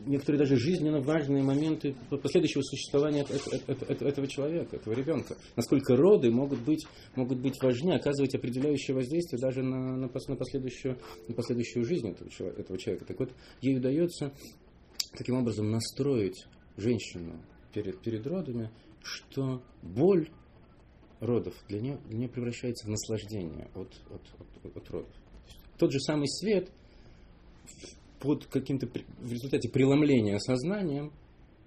некоторые 0.06 0.40
даже 0.40 0.56
жизненно 0.56 1.00
важные 1.00 1.42
моменты 1.42 1.94
последующего 2.10 2.62
существования 2.62 3.22
этого 3.22 4.26
человека, 4.26 4.76
этого 4.76 4.94
ребенка. 4.94 5.36
Насколько 5.56 5.96
роды 5.96 6.30
могут 6.30 6.60
быть, 6.60 6.86
могут 7.16 7.38
быть 7.38 7.60
важны, 7.62 7.92
оказывать 7.92 8.34
определяющее 8.34 8.94
воздействие 8.94 9.40
даже 9.40 9.62
на, 9.62 9.96
на, 9.96 10.08
последующую, 10.08 10.98
на 11.28 11.34
последующую 11.34 11.84
жизнь 11.84 12.08
этого 12.08 12.28
этого 12.50 12.78
человека. 12.78 13.04
Так 13.06 13.18
вот, 13.18 13.32
ей 13.60 13.76
удается 13.76 14.32
таким 15.16 15.36
образом 15.36 15.70
настроить 15.70 16.46
женщину 16.76 17.42
перед, 17.72 18.00
перед 18.00 18.26
родами, 18.26 18.70
что 19.02 19.62
боль 19.82 20.28
родов 21.20 21.54
для 21.68 21.80
нее, 21.80 21.98
для 22.08 22.18
нее 22.18 22.28
превращается 22.28 22.86
в 22.86 22.90
наслаждение 22.90 23.68
от, 23.74 23.88
от, 24.10 24.22
от, 24.64 24.76
от 24.76 24.90
родов. 24.90 25.10
Тот 25.78 25.92
же 25.92 26.00
самый 26.00 26.28
свет 26.28 26.70
под 28.22 28.46
каким-то, 28.46 28.86
в 28.86 29.32
результате 29.32 29.68
преломления 29.68 30.38
сознанием, 30.38 31.12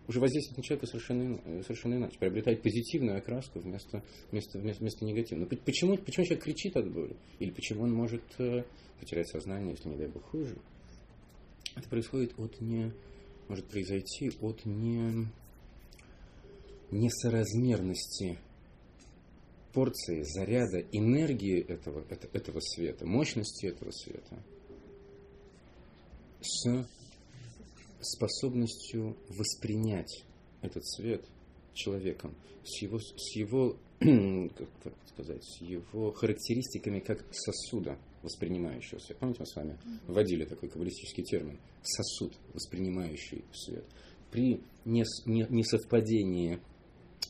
уже 0.07 0.21
воздействует 0.21 0.57
на 0.57 0.63
человека 0.63 0.87
совершенно, 0.87 1.63
совершенно 1.63 1.95
иначе, 1.95 2.17
приобретает 2.17 2.61
позитивную 2.61 3.17
окраску 3.17 3.59
вместо, 3.59 4.03
вместо, 4.31 4.59
вместо, 4.59 4.79
вместо 4.79 5.03
негативной. 5.05 5.47
Почему, 5.47 5.97
почему 5.97 6.25
человек 6.25 6.45
кричит 6.45 6.77
от 6.77 6.89
боли? 6.89 7.17
Или 7.39 7.51
почему 7.51 7.83
он 7.83 7.91
может 7.91 8.23
э, 8.37 8.63
потерять 9.01 9.27
сознание, 9.27 9.71
если, 9.71 9.89
не 9.89 9.97
дай 9.97 10.07
бог, 10.07 10.23
хуже? 10.23 10.57
Это 11.75 11.89
происходит 11.89 12.39
от 12.39 12.61
не, 12.61 12.93
может 13.49 13.65
произойти 13.65 14.31
от 14.39 14.63
не, 14.63 15.27
несоразмерности 16.89 18.39
порции, 19.73 20.21
заряда, 20.21 20.79
энергии 20.93 21.59
этого, 21.59 22.05
этого 22.31 22.59
света, 22.61 23.05
мощности 23.05 23.65
этого 23.65 23.91
света– 23.91 24.41
с 26.45 26.87
способностью 28.01 29.17
воспринять 29.29 30.23
этот 30.61 30.87
свет 30.87 31.25
человеком, 31.73 32.35
с 32.63 32.81
его, 32.81 32.99
с 32.99 33.35
его, 33.35 33.77
как 33.99 34.93
сказать, 35.07 35.43
с 35.43 35.61
его 35.61 36.11
характеристиками 36.11 36.99
как 36.99 37.25
сосуда 37.31 37.97
воспринимающего 38.21 38.99
свет. 38.99 39.17
Помните, 39.17 39.41
мы 39.41 39.45
с 39.45 39.55
вами 39.55 39.77
вводили 40.07 40.45
такой 40.45 40.69
каббалистический 40.69 41.23
термин 41.23 41.59
сосуд, 41.83 42.33
воспринимающий 42.53 43.43
свет. 43.53 43.85
При 44.31 44.61
несовпадении 44.85 46.59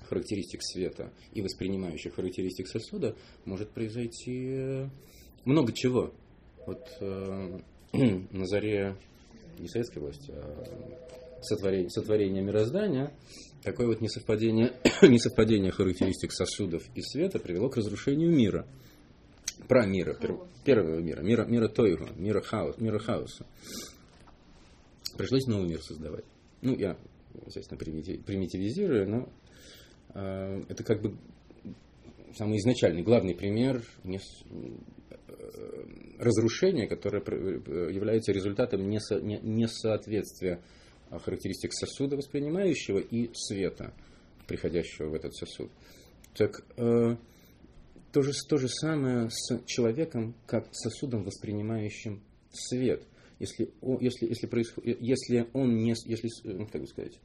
характеристик 0.08 0.62
света 0.64 1.14
и 1.34 1.42
воспринимающих 1.42 2.16
характеристик 2.16 2.68
сосуда 2.68 3.16
может 3.46 3.70
произойти 3.72 4.48
э, 4.50 4.90
много 5.46 5.74
чего. 5.74 6.14
Вот 6.66 6.88
э, 7.00 7.60
на 8.32 8.46
заре 8.46 8.96
не 9.60 9.68
советской 9.68 10.00
власти, 10.00 10.32
а 10.32 10.96
сотворения, 11.42 11.90
сотворения 11.90 12.42
мироздания, 12.42 13.12
такое 13.64 13.88
вот 13.88 14.02
несовпадение, 14.02 14.74
несовпадение 15.02 15.72
характеристик 15.72 16.32
сосудов 16.32 16.84
и 16.96 17.02
света 17.02 17.40
привело 17.40 17.70
к 17.70 17.78
разрушению 17.78 18.32
мира. 18.32 18.68
Про 19.68 19.86
мира, 19.86 20.14
пер, 20.14 20.38
первого 20.64 21.00
мира, 21.00 21.22
мира, 21.22 21.46
мира 21.46 21.68
Тойгу, 21.68 22.08
мира, 22.18 22.42
хаос, 22.42 22.78
мира 22.78 23.00
хаоса. 23.00 23.46
Пришлось 25.18 25.48
новый 25.48 25.70
мир 25.70 25.82
создавать. 25.82 26.26
Ну, 26.62 26.76
я, 26.76 26.98
естественно, 27.46 27.78
примитивизирую, 27.78 29.10
но 29.10 29.30
э, 30.14 30.62
это 30.68 30.84
как 30.84 31.02
бы 31.02 31.18
самый 32.36 32.58
изначальный, 32.58 33.02
главный 33.02 33.34
пример 33.34 33.82
Э, 35.54 35.84
разрушение, 36.18 36.88
которое 36.88 37.22
э, 37.22 37.92
является 37.92 38.32
результатом 38.32 38.90
несоответствия 38.90 40.62
характеристик 41.10 41.74
сосуда 41.74 42.16
воспринимающего 42.16 43.00
и 43.00 43.30
света, 43.34 43.94
приходящего 44.48 45.10
в 45.10 45.14
этот 45.14 45.36
сосуд. 45.36 45.70
Так 46.36 46.64
э, 46.78 47.18
то, 48.12 48.22
же, 48.22 48.32
то 48.48 48.58
же 48.58 48.70
самое 48.70 49.30
с 49.30 49.60
человеком, 49.66 50.36
как 50.48 50.68
сосудом, 50.72 51.24
воспринимающим 51.24 52.24
свет. 52.52 53.04
Если, 53.40 53.70
если, 54.00 54.28
если, 54.28 54.48
происходит, 54.48 55.02
если 55.02 55.50
он 55.54 55.76
не, 55.76 55.94
если, 56.06 56.30
как 56.72 56.82
бы 56.82 56.88
сказать, 56.88 57.20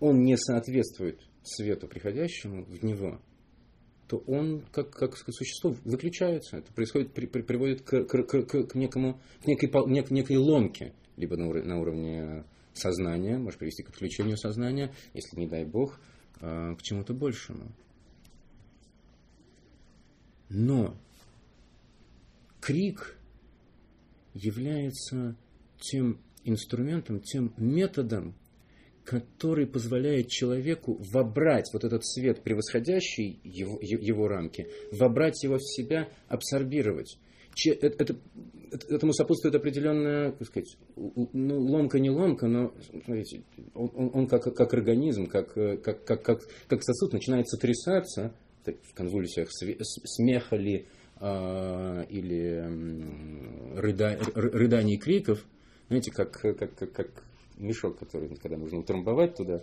он 0.00 0.22
не 0.22 0.36
соответствует 0.36 1.20
свету, 1.42 1.86
приходящему 1.86 2.64
в 2.64 2.82
него, 2.82 3.20
то 4.08 4.18
он 4.26 4.62
как, 4.72 4.90
как 4.90 5.16
существо 5.16 5.76
выключается. 5.84 6.56
Это 6.56 6.72
происходит, 6.72 7.12
при, 7.12 7.26
при, 7.26 7.42
приводит 7.42 7.82
к, 7.82 8.04
к, 8.04 8.22
к, 8.24 8.66
к, 8.66 8.74
некому, 8.74 9.20
к 9.42 9.46
некой, 9.46 9.70
нек, 9.86 10.10
некой 10.10 10.36
ломке, 10.36 10.94
либо 11.16 11.36
на, 11.36 11.48
уровне, 11.48 11.68
на 11.68 11.78
уровне 11.78 12.44
сознания, 12.72 13.36
может 13.36 13.58
привести 13.58 13.82
к 13.82 13.90
отключению 13.90 14.38
сознания, 14.38 14.94
если, 15.12 15.38
не 15.38 15.46
дай 15.46 15.64
бог, 15.66 16.00
э, 16.40 16.74
к 16.74 16.82
чему-то 16.82 17.12
большему. 17.12 17.70
Но 20.48 20.96
крик 22.62 23.18
является 24.32 25.36
тем 25.78 26.18
инструментом, 26.44 27.20
тем 27.20 27.52
методом, 27.58 28.34
который 29.08 29.66
позволяет 29.66 30.28
человеку 30.28 31.00
вобрать 31.12 31.70
вот 31.72 31.82
этот 31.82 32.04
свет, 32.04 32.42
превосходящий 32.42 33.40
его, 33.42 33.78
его 33.80 34.28
рамки, 34.28 34.68
вобрать 34.92 35.42
его 35.42 35.56
в 35.56 35.62
себя, 35.62 36.10
абсорбировать. 36.28 37.18
Че, 37.54 37.72
это, 37.72 38.04
это, 38.04 38.16
этому 38.90 39.14
сопутствует 39.14 39.54
определенная, 39.54 40.32
как 40.32 40.46
сказать, 40.46 40.76
ну, 40.94 41.58
ломка 41.58 41.98
не 41.98 42.10
ломка, 42.10 42.48
но 42.48 42.74
смотрите, 42.90 43.44
он, 43.74 43.90
он, 43.94 44.10
он 44.12 44.26
как, 44.26 44.54
как 44.54 44.74
организм, 44.74 45.26
как, 45.26 45.54
как, 45.54 46.04
как, 46.04 46.22
как, 46.22 46.40
как 46.68 46.82
сосуд 46.82 47.14
начинает 47.14 47.48
сотрясаться 47.48 48.34
в 48.66 48.94
конвульсиях 48.94 49.48
смеха 49.50 50.56
ли 50.56 50.84
э, 51.18 52.04
или 52.10 52.62
рыда, 53.74 54.18
рыданий 54.34 54.98
криков, 54.98 55.42
знаете, 55.88 56.10
как, 56.12 56.32
как, 56.32 56.58
как, 56.58 56.92
как 56.92 57.24
мешок, 57.58 57.98
который, 57.98 58.34
когда 58.36 58.56
нужно 58.56 58.78
утрамбовать 58.80 59.36
туда, 59.36 59.60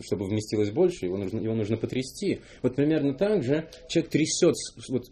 чтобы 0.00 0.26
вместилось 0.26 0.70
больше, 0.70 1.06
его 1.06 1.16
нужно, 1.16 1.38
его 1.38 1.54
нужно 1.54 1.76
потрясти. 1.76 2.40
Вот 2.62 2.74
примерно 2.74 3.14
так 3.14 3.42
же 3.42 3.68
человек 3.88 4.10
трясет 4.10 4.54
вот 4.88 5.06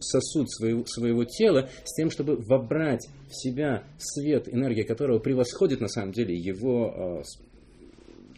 сосуд 0.00 0.50
своего, 0.50 0.84
своего 0.86 1.24
тела 1.24 1.68
с 1.84 1.94
тем, 1.94 2.10
чтобы 2.10 2.36
вобрать 2.36 3.06
в 3.28 3.34
себя 3.34 3.84
свет, 3.98 4.48
энергия 4.52 4.84
которого 4.84 5.18
превосходит 5.18 5.80
на 5.80 5.88
самом 5.88 6.12
деле 6.12 6.34
его 6.34 7.20
а, 7.20 7.22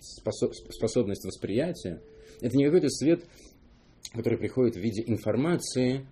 способность 0.01 1.25
восприятия. 1.25 2.01
Это 2.41 2.57
не 2.57 2.65
какой-то 2.65 2.89
свет, 2.89 3.25
который 4.13 4.39
приходит 4.39 4.77
в 4.77 4.81
виде 4.81 5.05
информации, 5.07 6.07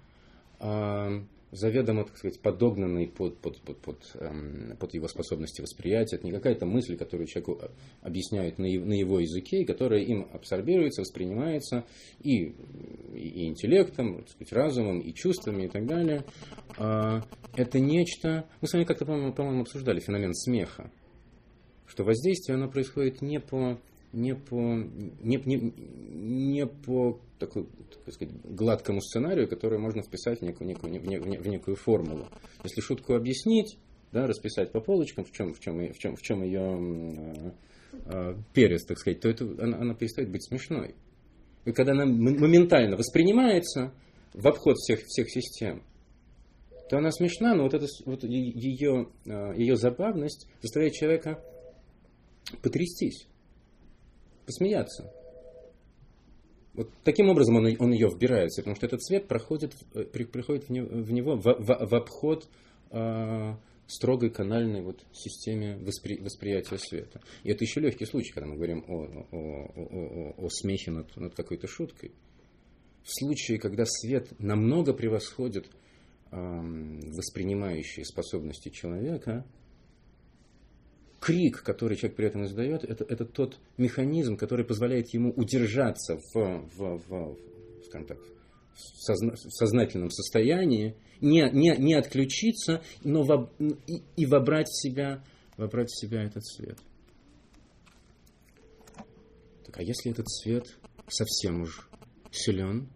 а, 0.60 1.22
заведомо, 1.50 2.04
так 2.04 2.16
сказать, 2.16 2.40
подогнанный 2.40 3.06
под, 3.06 3.38
под, 3.38 3.60
под, 3.60 3.78
под, 3.80 4.10
эм, 4.14 4.76
под 4.78 4.94
его 4.94 5.08
способности 5.08 5.60
восприятия. 5.60 6.16
Это 6.16 6.26
не 6.26 6.32
какая-то 6.32 6.66
мысль, 6.66 6.96
которую 6.96 7.26
человеку 7.26 7.58
э, 7.60 7.68
объясняют 8.02 8.58
на, 8.58 8.64
на 8.64 8.92
его 8.92 9.20
языке, 9.20 9.62
и 9.62 9.64
которая 9.64 10.00
им 10.00 10.28
абсорбируется, 10.32 11.02
воспринимается 11.02 11.84
и, 12.20 12.54
и 13.14 13.46
интеллектом, 13.46 14.18
так 14.18 14.30
сказать, 14.30 14.52
разумом, 14.52 15.00
и 15.00 15.12
чувствами 15.14 15.64
и 15.64 15.68
так 15.68 15.86
далее. 15.86 16.24
А, 16.76 17.22
это 17.56 17.80
нечто... 17.80 18.46
Мы 18.60 18.68
с 18.68 18.72
вами 18.72 18.84
как-то, 18.84 19.06
по-моему, 19.06 19.32
по-моему, 19.32 19.62
обсуждали 19.62 20.00
феномен 20.00 20.34
смеха. 20.34 20.90
Что 21.86 22.04
воздействие, 22.04 22.56
оно 22.56 22.68
происходит 22.68 23.22
не 23.22 23.40
по 23.40 23.80
не 24.12 24.34
по, 24.34 24.56
не, 24.56 25.36
не, 25.36 25.56
не 25.56 26.66
по 26.66 27.20
такой, 27.38 27.66
так 28.04 28.14
сказать, 28.14 28.34
гладкому 28.44 29.00
сценарию, 29.00 29.48
который 29.48 29.78
можно 29.78 30.02
вписать 30.02 30.40
в 30.40 30.42
некую, 30.42 30.68
некую, 30.68 31.00
в, 31.00 31.06
некую, 31.06 31.42
в 31.42 31.46
некую 31.46 31.76
формулу. 31.76 32.26
Если 32.64 32.80
шутку 32.80 33.14
объяснить, 33.14 33.78
да, 34.12 34.26
расписать 34.26 34.72
по 34.72 34.80
полочкам, 34.80 35.24
в 35.24 35.32
чем, 35.32 35.52
в 35.54 35.60
чем, 35.60 35.92
в 35.92 35.98
чем, 35.98 36.16
в 36.16 36.22
чем 36.22 36.42
ее 36.42 36.60
э, 36.62 37.50
э, 38.06 38.34
перец, 38.54 38.84
так 38.86 38.98
сказать, 38.98 39.20
то 39.20 39.28
это, 39.28 39.44
она, 39.62 39.78
она 39.78 39.94
перестает 39.94 40.30
быть 40.30 40.44
смешной. 40.44 40.94
И 41.64 41.72
когда 41.72 41.92
она 41.92 42.06
моментально 42.06 42.96
воспринимается 42.96 43.92
в 44.32 44.46
обход 44.46 44.76
всех, 44.76 45.00
всех 45.06 45.30
систем, 45.30 45.82
то 46.88 46.96
она 46.96 47.10
смешна, 47.10 47.54
но 47.54 47.64
вот, 47.64 47.74
это, 47.74 47.86
вот 48.06 48.24
ее, 48.24 49.08
э, 49.26 49.52
ее 49.56 49.76
забавность 49.76 50.48
заставляет 50.62 50.94
человека 50.94 51.44
потрястись 52.62 53.26
посмеяться. 54.48 55.12
вот 56.72 56.90
таким 57.04 57.28
образом 57.28 57.56
он, 57.56 57.76
он 57.78 57.92
ее 57.92 58.08
вбирается, 58.08 58.62
потому 58.62 58.76
что 58.76 58.86
этот 58.86 59.04
свет 59.04 59.28
проходит, 59.28 59.74
э, 59.94 60.04
при, 60.04 60.24
приходит 60.24 60.64
в, 60.64 60.70
не, 60.70 60.80
в 60.80 61.12
него 61.12 61.36
в, 61.36 61.44
в, 61.44 61.86
в 61.86 61.94
обход 61.94 62.48
э, 62.90 63.54
строгой 63.86 64.30
канальной 64.30 64.80
вот 64.80 65.04
системе 65.12 65.76
воспри, 65.76 66.18
восприятия 66.18 66.78
света. 66.78 67.20
И 67.42 67.50
это 67.50 67.64
еще 67.64 67.80
легкий 67.80 68.06
случай, 68.06 68.32
когда 68.32 68.48
мы 68.48 68.56
говорим 68.56 68.84
о, 68.88 68.94
о, 68.94 69.26
о, 69.32 70.34
о, 70.38 70.46
о 70.46 70.48
смехе 70.48 70.92
над, 70.92 71.14
над 71.16 71.34
какой-то 71.34 71.66
шуткой. 71.66 72.12
В 73.02 73.10
случае, 73.20 73.58
когда 73.58 73.84
свет 73.86 74.28
намного 74.38 74.94
превосходит 74.94 75.66
э, 76.30 76.36
воспринимающие 76.36 78.06
способности 78.06 78.70
человека, 78.70 79.44
крик, 81.28 81.62
который 81.62 81.99
человек 81.99 82.16
при 82.16 82.26
этом 82.26 82.47
издает, 82.47 82.85
это, 82.85 83.04
это 83.04 83.26
тот 83.26 83.58
механизм, 83.76 84.38
который 84.38 84.64
позволяет 84.64 85.12
ему 85.12 85.30
удержаться 85.30 86.16
в, 86.16 86.66
в, 86.75 87.02
в, 87.06 87.37
скажем 87.85 88.06
так, 88.06 88.18
в, 88.18 89.04
созна, 89.04 89.35
в 89.35 89.50
сознательном 89.50 90.11
состоянии, 90.11 90.97
не, 91.20 91.50
не, 91.52 91.76
не 91.76 91.92
отключиться, 91.92 92.82
но 93.04 93.25
во, 93.25 93.52
и, 93.58 94.02
и 94.16 94.25
вобрать 94.25 94.68
в 94.68 94.82
себя, 94.82 95.23
вобрать 95.58 95.90
в 95.90 96.00
себя 96.00 96.23
этот 96.23 96.47
свет. 96.47 96.78
Так, 99.66 99.80
а 99.80 99.82
если 99.82 100.11
этот 100.11 100.30
свет 100.30 100.64
совсем 101.08 101.61
уж 101.61 101.90
силен, 102.30 102.88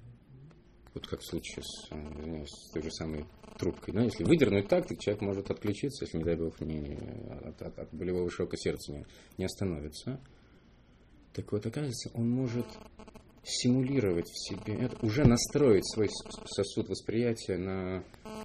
вот 0.94 1.06
как 1.06 1.20
в 1.20 1.26
случае 1.26 1.62
с, 1.62 1.88
э, 1.90 2.44
с 2.46 2.72
той 2.72 2.82
же 2.82 2.90
самой 2.90 3.26
трубкой. 3.58 3.94
Да? 3.94 4.02
Если 4.02 4.24
выдернуть 4.24 4.68
так, 4.68 4.86
то 4.86 4.96
человек 4.96 5.22
может 5.22 5.50
отключиться, 5.50 6.04
если, 6.04 6.18
не 6.18 6.24
дай 6.24 6.36
бог, 6.36 6.60
не, 6.60 6.98
от, 7.44 7.62
от, 7.62 7.78
от 7.78 7.94
болевого 7.94 8.30
шока 8.30 8.56
сердца 8.56 8.92
не, 8.92 9.06
не 9.38 9.44
остановится. 9.44 10.20
Так 11.32 11.50
вот, 11.52 11.64
оказывается, 11.64 12.10
он 12.14 12.28
может 12.28 12.66
симулировать 13.44 14.28
в 14.28 14.48
себе, 14.48 14.74
это, 14.74 15.04
уже 15.04 15.24
настроить 15.24 15.88
свой 15.90 16.08
сосуд 16.46 16.88
восприятия 16.88 17.56
на, 17.56 18.04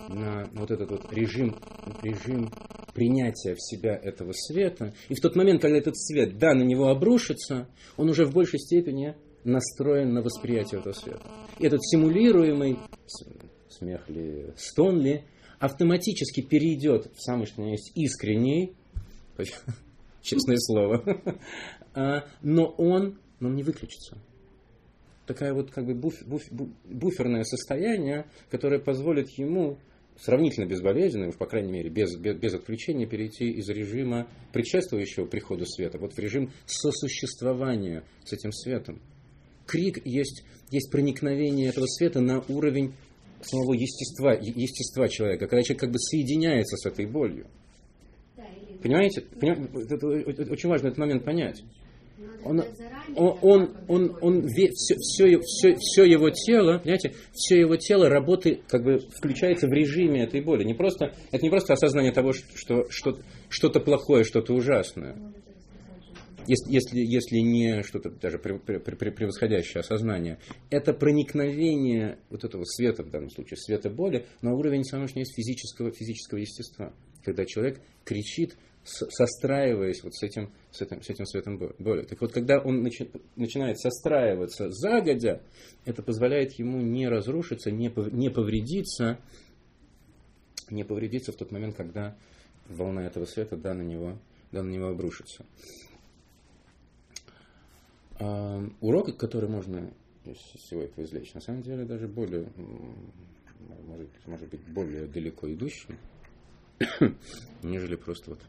на 0.09 0.49
вот 0.53 0.71
этот 0.71 0.89
вот 0.89 1.13
режим, 1.13 1.55
режим 2.01 2.49
принятия 2.95 3.53
в 3.53 3.61
себя 3.61 3.95
этого 3.95 4.31
света. 4.33 4.93
И 5.09 5.13
в 5.13 5.21
тот 5.21 5.35
момент, 5.35 5.61
когда 5.61 5.77
этот 5.77 5.97
свет, 5.99 6.39
да, 6.39 6.55
на 6.55 6.63
него 6.63 6.87
обрушится, 6.87 7.69
он 7.95 8.09
уже 8.09 8.25
в 8.25 8.33
большей 8.33 8.59
степени 8.59 9.15
настроен 9.43 10.13
на 10.13 10.21
восприятие 10.21 10.79
этого 10.79 10.93
света. 10.93 11.21
И 11.59 11.65
этот 11.65 11.83
симулируемый, 11.83 12.77
смех 13.69 14.07
ли, 14.09 14.51
стон 14.55 15.01
ли, 15.01 15.23
автоматически 15.59 16.41
перейдет 16.41 17.11
в 17.15 17.21
самый, 17.21 17.45
что 17.45 17.63
есть, 17.63 17.91
искренний, 17.95 18.73
честное 20.21 20.57
слово, 20.57 21.03
а, 21.93 22.25
но 22.41 22.65
он, 22.65 23.19
но 23.39 23.49
он 23.49 23.55
не 23.55 23.63
выключится. 23.63 24.17
Такая 25.25 25.53
вот 25.53 25.71
как 25.71 25.85
бы 25.85 25.93
буф, 25.93 26.21
буф, 26.25 26.43
буферное 26.85 27.43
состояние, 27.43 28.25
которое 28.49 28.79
позволит 28.79 29.29
ему 29.31 29.77
сравнительно 30.19 30.65
безболезненно, 30.65 31.27
уж 31.27 31.35
по 31.35 31.45
крайней 31.45 31.71
мере 31.71 31.89
без, 31.89 32.15
без, 32.15 32.37
без 32.37 32.53
отключения, 32.53 33.05
перейти 33.05 33.49
из 33.49 33.69
режима 33.69 34.27
предшествующего 34.53 35.25
приходу 35.25 35.65
света 35.65 35.97
вот 35.97 36.13
в 36.13 36.19
режим 36.19 36.51
сосуществования 36.65 38.03
с 38.23 38.33
этим 38.33 38.51
светом. 38.51 39.01
Крик 39.67 40.01
есть, 40.05 40.43
есть 40.71 40.89
проникновение 40.89 41.69
этого 41.69 41.85
света 41.85 42.21
на 42.21 42.43
уровень 42.47 42.93
самого 43.41 43.73
естества, 43.73 44.33
естества 44.33 45.07
человека, 45.07 45.47
когда 45.47 45.61
человек 45.61 45.81
как 45.81 45.91
бы 45.91 45.99
соединяется 45.99 46.77
с 46.77 46.85
этой 46.85 47.05
болью. 47.05 47.45
Понимаете? 48.81 49.21
Понимаете? 49.21 49.67
Это, 49.89 50.51
очень 50.51 50.69
важно 50.69 50.87
этот 50.87 50.97
момент 50.97 51.23
понять. 51.25 51.63
Он, 52.43 52.63
он, 53.15 53.37
он, 53.41 53.75
он, 53.87 54.17
он 54.21 54.47
все, 54.47 54.95
все, 54.95 55.39
все, 55.41 55.75
все 55.75 56.03
его 56.03 56.29
тело, 56.29 56.79
понимаете, 56.79 57.13
все 57.33 57.59
его 57.59 57.75
тело 57.75 58.09
работает, 58.09 58.61
как 58.67 58.83
бы 58.83 58.99
включается 58.99 59.67
в 59.67 59.73
режиме 59.73 60.23
этой 60.23 60.41
боли. 60.41 60.63
Не 60.63 60.73
просто, 60.73 61.13
это 61.31 61.43
не 61.43 61.49
просто 61.49 61.73
осознание 61.73 62.11
того, 62.11 62.33
что, 62.33 62.85
что 62.89 63.19
что-то 63.49 63.79
плохое, 63.79 64.23
что-то 64.23 64.53
ужасное 64.53 65.15
если, 66.47 66.71
если, 66.71 66.99
если 66.99 67.37
не 67.37 67.83
что-то 67.83 68.09
даже 68.09 68.39
превосходящее 68.39 69.81
осознание, 69.81 70.39
это 70.69 70.93
проникновение 70.93 72.19
вот 72.29 72.43
этого 72.43 72.63
света, 72.63 73.03
в 73.03 73.09
данном 73.09 73.29
случае 73.29 73.57
света 73.57 73.89
боли, 73.89 74.25
на 74.41 74.53
уровень 74.53 74.83
самого 74.83 75.07
физического, 75.07 75.91
физического 75.91 76.39
естества. 76.39 76.93
Когда 77.23 77.45
человек 77.45 77.81
кричит, 78.05 78.55
состраиваясь 78.87 80.01
вот 80.03 80.15
с 80.15 80.23
этим, 80.23 80.51
с 80.71 80.81
этим, 80.81 81.01
с 81.01 81.09
этим 81.09 81.25
светом 81.25 81.57
боли. 81.79 82.03
Так 82.03 82.21
вот, 82.21 82.31
когда 82.31 82.59
он 82.59 82.83
начи, 82.83 83.09
начинает 83.35 83.79
состраиваться 83.79 84.69
загодя, 84.71 85.41
это 85.85 86.01
позволяет 86.01 86.53
ему 86.53 86.79
не 86.81 87.07
разрушиться, 87.07 87.69
не, 87.69 87.91
не 88.11 88.29
повредиться, 88.29 89.19
не 90.69 90.85
повредиться 90.85 91.33
в 91.33 91.35
тот 91.35 91.51
момент, 91.51 91.75
когда 91.75 92.17
волна 92.69 93.05
этого 93.05 93.25
света 93.25 93.57
да, 93.57 93.73
на 93.73 93.81
него, 93.81 94.17
да, 94.51 94.63
на 94.63 94.69
него 94.69 94.87
обрушится. 94.87 95.45
Урок, 98.19 99.15
который 99.17 99.49
можно 99.49 99.91
из 100.25 100.37
всего 100.37 100.81
этого 100.81 101.05
извлечь, 101.05 101.33
на 101.33 101.41
самом 101.41 101.61
деле 101.61 101.85
даже 101.85 102.07
более, 102.07 102.47
может, 103.85 104.09
может 104.25 104.49
быть, 104.49 104.61
более 104.73 105.05
далеко 105.07 105.51
идущим, 105.53 105.97
нежели 107.63 107.95
просто 107.95 108.31
вот 108.31 108.39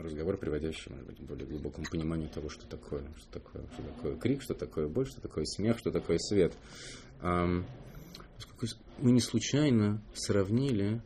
разговор, 0.00 0.36
приводящий, 0.36 0.90
может 0.90 1.06
быть, 1.06 1.18
к 1.18 1.22
более 1.22 1.46
глубокому 1.46 1.86
пониманию 1.90 2.28
того, 2.28 2.48
что 2.48 2.66
такое, 2.66 3.04
что 3.16 3.40
такое, 3.40 3.62
что 3.72 3.82
такое 3.82 4.16
крик, 4.16 4.42
что 4.42 4.54
такое 4.54 4.88
боль, 4.88 5.06
что 5.06 5.20
такое 5.20 5.44
смех, 5.44 5.78
что 5.78 5.90
такое 5.90 6.18
свет. 6.18 6.52
Мы 8.98 9.10
не 9.10 9.20
случайно 9.20 10.02
сравнили 10.14 11.00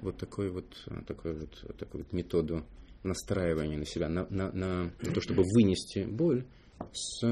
вот 0.00 0.16
такой 0.16 0.50
вот, 0.50 0.66
такой 1.06 1.34
вот, 1.34 1.76
такую 1.78 2.04
вот 2.04 2.12
методу 2.12 2.64
настраивание 3.02 3.78
на 3.78 3.86
себя, 3.86 4.08
на, 4.08 4.26
на, 4.30 4.52
на, 4.52 4.84
на 4.84 5.12
то, 5.12 5.20
чтобы 5.20 5.42
вынести 5.42 6.04
боль 6.04 6.44
с 6.92 7.24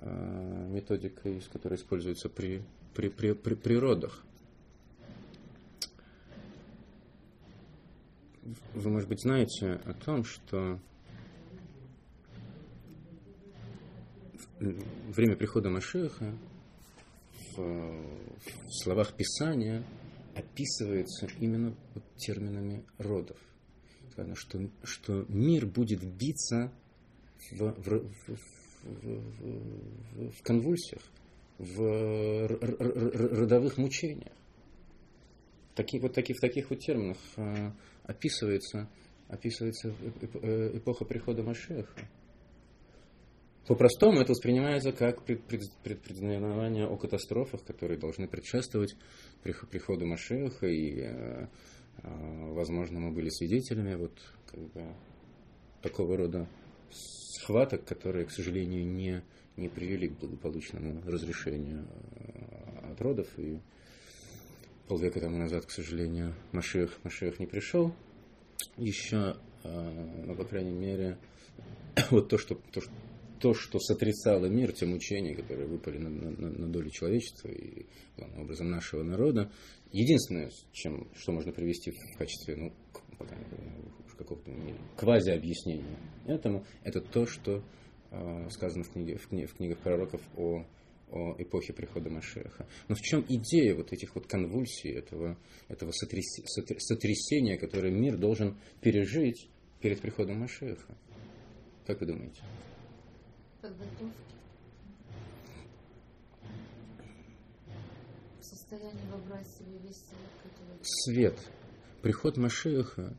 э, 0.00 0.66
методикой, 0.68 1.40
которая 1.52 1.78
используется 1.78 2.28
при, 2.28 2.62
при, 2.94 3.08
при, 3.08 3.32
при, 3.32 3.54
при 3.54 3.74
родах. 3.76 4.22
Вы, 8.74 8.90
может 8.90 9.08
быть, 9.08 9.20
знаете 9.20 9.80
о 9.84 9.94
том, 9.94 10.24
что 10.24 10.80
время 14.58 15.36
прихода 15.36 15.70
Машеха 15.70 16.36
в, 17.56 17.58
в 17.58 18.82
словах 18.82 19.14
Писания 19.14 19.84
описывается 20.34 21.28
именно 21.38 21.74
терминами 22.16 22.84
родов 22.98 23.38
что, 24.34 24.60
что 24.82 25.24
мир 25.28 25.66
будет 25.66 26.02
биться 26.04 26.72
в, 27.50 27.72
в, 27.72 28.10
в, 28.26 28.38
в, 28.82 30.30
в 30.30 30.42
конвульсиях, 30.42 31.02
в 31.58 32.46
родовых 33.38 33.78
мучениях. 33.78 34.32
Такие, 35.74 36.02
вот 36.02 36.12
такие, 36.12 36.34
в 36.36 36.40
таких 36.40 36.70
вот 36.70 36.80
терминах 36.80 37.18
а, 37.36 37.72
описывается, 38.04 38.88
описывается 39.28 39.94
эпоха 40.74 41.04
прихода 41.04 41.42
Машеха. 41.42 42.08
По-простому 43.66 44.20
это 44.20 44.32
воспринимается 44.32 44.92
как 44.92 45.24
предзнаменование 45.24 46.86
о 46.86 46.96
катастрофах, 46.96 47.64
которые 47.64 47.98
должны 47.98 48.26
предшествовать 48.26 48.96
приходу 49.42 50.04
Машеха 50.04 50.66
и 50.66 51.00
а, 51.02 51.48
возможно, 52.02 53.00
мы 53.00 53.12
были 53.12 53.28
свидетелями 53.28 53.94
вот 53.94 54.12
как 54.46 54.60
бы, 54.72 54.94
такого 55.82 56.16
рода 56.16 56.48
схваток, 56.90 57.84
которые, 57.84 58.26
к 58.26 58.30
сожалению, 58.30 58.86
не, 58.86 59.22
не 59.56 59.68
привели 59.68 60.08
к 60.08 60.18
благополучному 60.18 61.02
разрешению 61.04 61.86
а, 61.86 62.92
от 62.92 63.00
родов. 63.00 63.28
И 63.38 63.60
полвека 64.88 65.20
тому 65.20 65.38
назад, 65.38 65.66
к 65.66 65.70
сожалению, 65.70 66.34
Машех, 66.52 66.98
Машех 67.04 67.38
не 67.38 67.46
пришел. 67.46 67.94
Еще, 68.76 69.36
а, 69.64 70.24
но, 70.26 70.34
по 70.34 70.44
крайней 70.44 70.74
мере, 70.74 71.18
вот 72.10 72.28
то, 72.28 72.38
что, 72.38 72.54
то, 72.72 72.80
что 72.80 72.92
то, 73.42 73.54
что 73.54 73.80
сотрясало 73.80 74.46
мир, 74.46 74.72
те 74.72 74.86
мучения, 74.86 75.34
которые 75.34 75.66
выпали 75.66 75.98
на, 75.98 76.08
на, 76.08 76.30
на 76.30 76.68
долю 76.68 76.90
человечества 76.90 77.48
и, 77.48 77.86
главным 78.16 78.42
образом, 78.42 78.70
нашего 78.70 79.02
народа, 79.02 79.50
единственное, 79.90 80.52
чем, 80.72 81.08
что 81.16 81.32
можно 81.32 81.50
привести 81.50 81.90
в 81.90 82.16
качестве, 82.16 82.54
ну, 82.54 82.72
какого-то 84.16 84.52
квази-объяснения 84.96 85.98
этому, 86.24 86.64
это 86.84 87.00
то, 87.00 87.26
что 87.26 87.64
э, 88.12 88.48
сказано 88.50 88.84
в, 88.84 88.92
книге, 88.92 89.16
в, 89.16 89.26
кни, 89.26 89.46
в 89.46 89.54
книгах 89.54 89.78
пророков 89.78 90.20
о, 90.36 90.64
о 91.10 91.34
эпохе 91.38 91.72
прихода 91.72 92.10
Машеха. 92.10 92.68
Но 92.86 92.94
в 92.94 93.00
чем 93.00 93.26
идея 93.28 93.74
вот 93.74 93.92
этих 93.92 94.14
вот 94.14 94.28
конвульсий, 94.28 94.92
этого, 94.92 95.36
этого 95.66 95.90
сотряс, 95.90 96.26
сотрясения, 96.78 97.58
которое 97.58 97.90
мир 97.90 98.16
должен 98.16 98.56
пережить 98.80 99.48
перед 99.80 100.00
приходом 100.00 100.38
Машеха? 100.38 100.96
Как 101.88 102.00
вы 102.00 102.06
думаете? 102.06 102.40
подготовки, 103.62 104.02
ну, 104.02 104.10
в 108.40 108.44
состоянии 108.44 109.10
вобрать 109.10 109.46
себе 109.46 109.78
весь 109.84 109.96
свет. 109.96 110.80
Свет. 110.82 111.38
Приход 112.02 112.36
Машиаха 112.36 113.16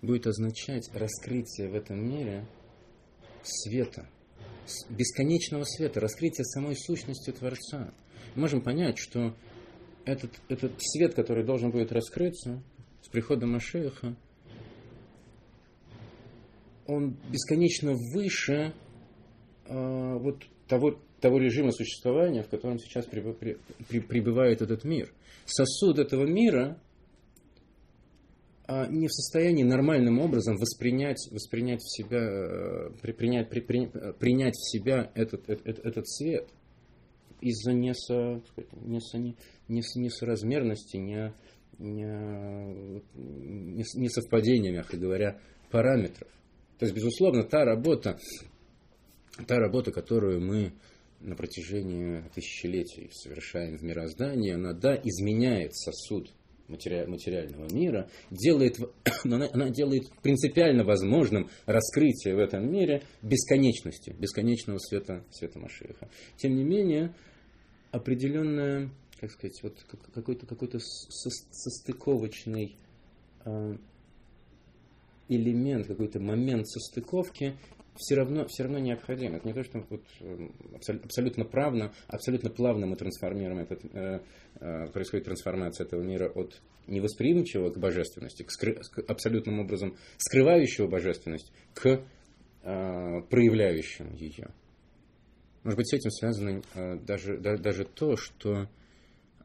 будет 0.00 0.28
означать 0.28 0.88
раскрытие 0.94 1.68
в 1.70 1.74
этом 1.74 2.08
мире 2.08 2.46
света, 3.42 4.08
бесконечного 4.90 5.64
света, 5.64 6.00
раскрытие 6.00 6.44
самой 6.44 6.76
сущности 6.76 7.32
Творца. 7.32 7.92
Мы 8.36 8.42
можем 8.42 8.62
понять, 8.62 8.98
что 8.98 9.34
этот, 10.04 10.30
этот 10.48 10.74
свет, 10.78 11.14
который 11.14 11.44
должен 11.44 11.72
будет 11.72 11.90
раскрыться 11.90 12.62
с 13.02 13.08
приходом 13.08 13.52
Машеха, 13.52 14.14
он 16.86 17.16
бесконечно 17.30 17.94
выше 18.12 18.72
вот 19.68 20.44
того, 20.68 20.98
того 21.20 21.38
режима 21.38 21.72
существования, 21.72 22.42
в 22.42 22.48
котором 22.48 22.78
сейчас 22.78 23.06
пребывает 23.06 24.62
этот 24.62 24.84
мир. 24.84 25.12
Сосуд 25.46 25.98
этого 25.98 26.26
мира 26.26 26.78
а 28.66 28.86
не 28.86 29.08
в 29.08 29.12
состоянии 29.12 29.62
нормальным 29.62 30.20
образом 30.20 30.56
воспринять, 30.56 31.28
воспринять 31.30 31.82
в 31.82 31.94
себя, 31.94 32.18
э, 32.18 33.12
принять, 33.12 33.50
при, 33.50 33.60
при, 33.60 33.90
принять 34.18 34.54
в 34.54 34.70
себя 34.70 35.10
этот, 35.14 35.50
этот, 35.50 35.84
этот 35.84 36.08
свет 36.08 36.48
из-за 37.42 37.74
несо, 37.74 38.42
несо, 38.72 39.18
несо, 39.68 40.00
несоразмерности, 40.00 40.96
не, 40.96 41.34
не, 41.78 43.02
несовпадения, 43.96 44.72
мягко 44.72 44.96
говоря, 44.96 45.38
параметров. 45.70 46.28
То 46.78 46.86
есть, 46.86 46.96
безусловно, 46.96 47.42
та 47.42 47.66
работа, 47.66 48.18
та 49.46 49.58
работа, 49.58 49.90
которую 49.92 50.40
мы 50.40 50.72
на 51.20 51.36
протяжении 51.36 52.22
тысячелетий 52.34 53.10
совершаем 53.12 53.76
в 53.78 53.82
мироздании, 53.82 54.52
она, 54.52 54.72
да, 54.72 54.94
изменяет 54.96 55.74
сосуд 55.74 56.30
материального 56.68 57.72
мира, 57.72 58.08
делает, 58.30 58.78
она, 59.24 59.70
делает 59.70 60.04
принципиально 60.22 60.84
возможным 60.84 61.48
раскрытие 61.66 62.36
в 62.36 62.38
этом 62.38 62.70
мире 62.70 63.02
бесконечности, 63.22 64.14
бесконечного 64.18 64.78
света, 64.78 65.24
света 65.30 65.58
Машиха. 65.58 66.08
Тем 66.36 66.56
не 66.56 66.64
менее, 66.64 67.14
определенная, 67.90 68.90
как 69.20 69.30
сказать, 69.30 69.60
вот 69.62 69.76
какой-то 70.14 70.46
какой 70.46 70.68
состыковочный 70.78 72.76
э, 73.44 73.76
элемент, 75.28 75.86
какой-то 75.86 76.20
момент 76.20 76.68
состыковки 76.68 77.56
все 77.96 78.16
равно, 78.16 78.46
все 78.46 78.64
равно 78.64 78.78
необходим. 78.78 79.34
Это 79.34 79.46
не 79.46 79.54
то, 79.54 79.62
что 79.62 79.84
вот 79.88 80.02
эм, 80.20 80.52
абсолютно 81.04 81.44
правно, 81.44 81.92
абсолютно 82.08 82.50
плавно 82.50 82.86
мы 82.86 82.96
трансформируем 82.96 83.60
этот, 83.60 83.84
э, 83.94 84.20
э, 84.60 84.86
происходит 84.88 85.26
трансформация 85.26 85.86
этого 85.86 86.02
мира 86.02 86.28
от 86.28 86.60
невосприимчивого 86.86 87.70
к 87.70 87.78
божественности, 87.78 88.42
к, 88.42 88.50
скры, 88.50 88.74
к 88.74 88.98
абсолютным 89.08 89.60
образом 89.60 89.96
скрывающего 90.18 90.86
божественность, 90.86 91.52
к 91.74 91.86
э, 91.88 93.22
проявляющему 93.30 94.14
ее. 94.16 94.48
Может 95.62 95.78
быть, 95.78 95.88
с 95.88 95.94
этим 95.94 96.10
связано 96.10 96.62
э, 96.74 96.96
даже, 96.96 97.38
да, 97.38 97.56
даже 97.56 97.84
то, 97.84 98.16
что 98.16 98.68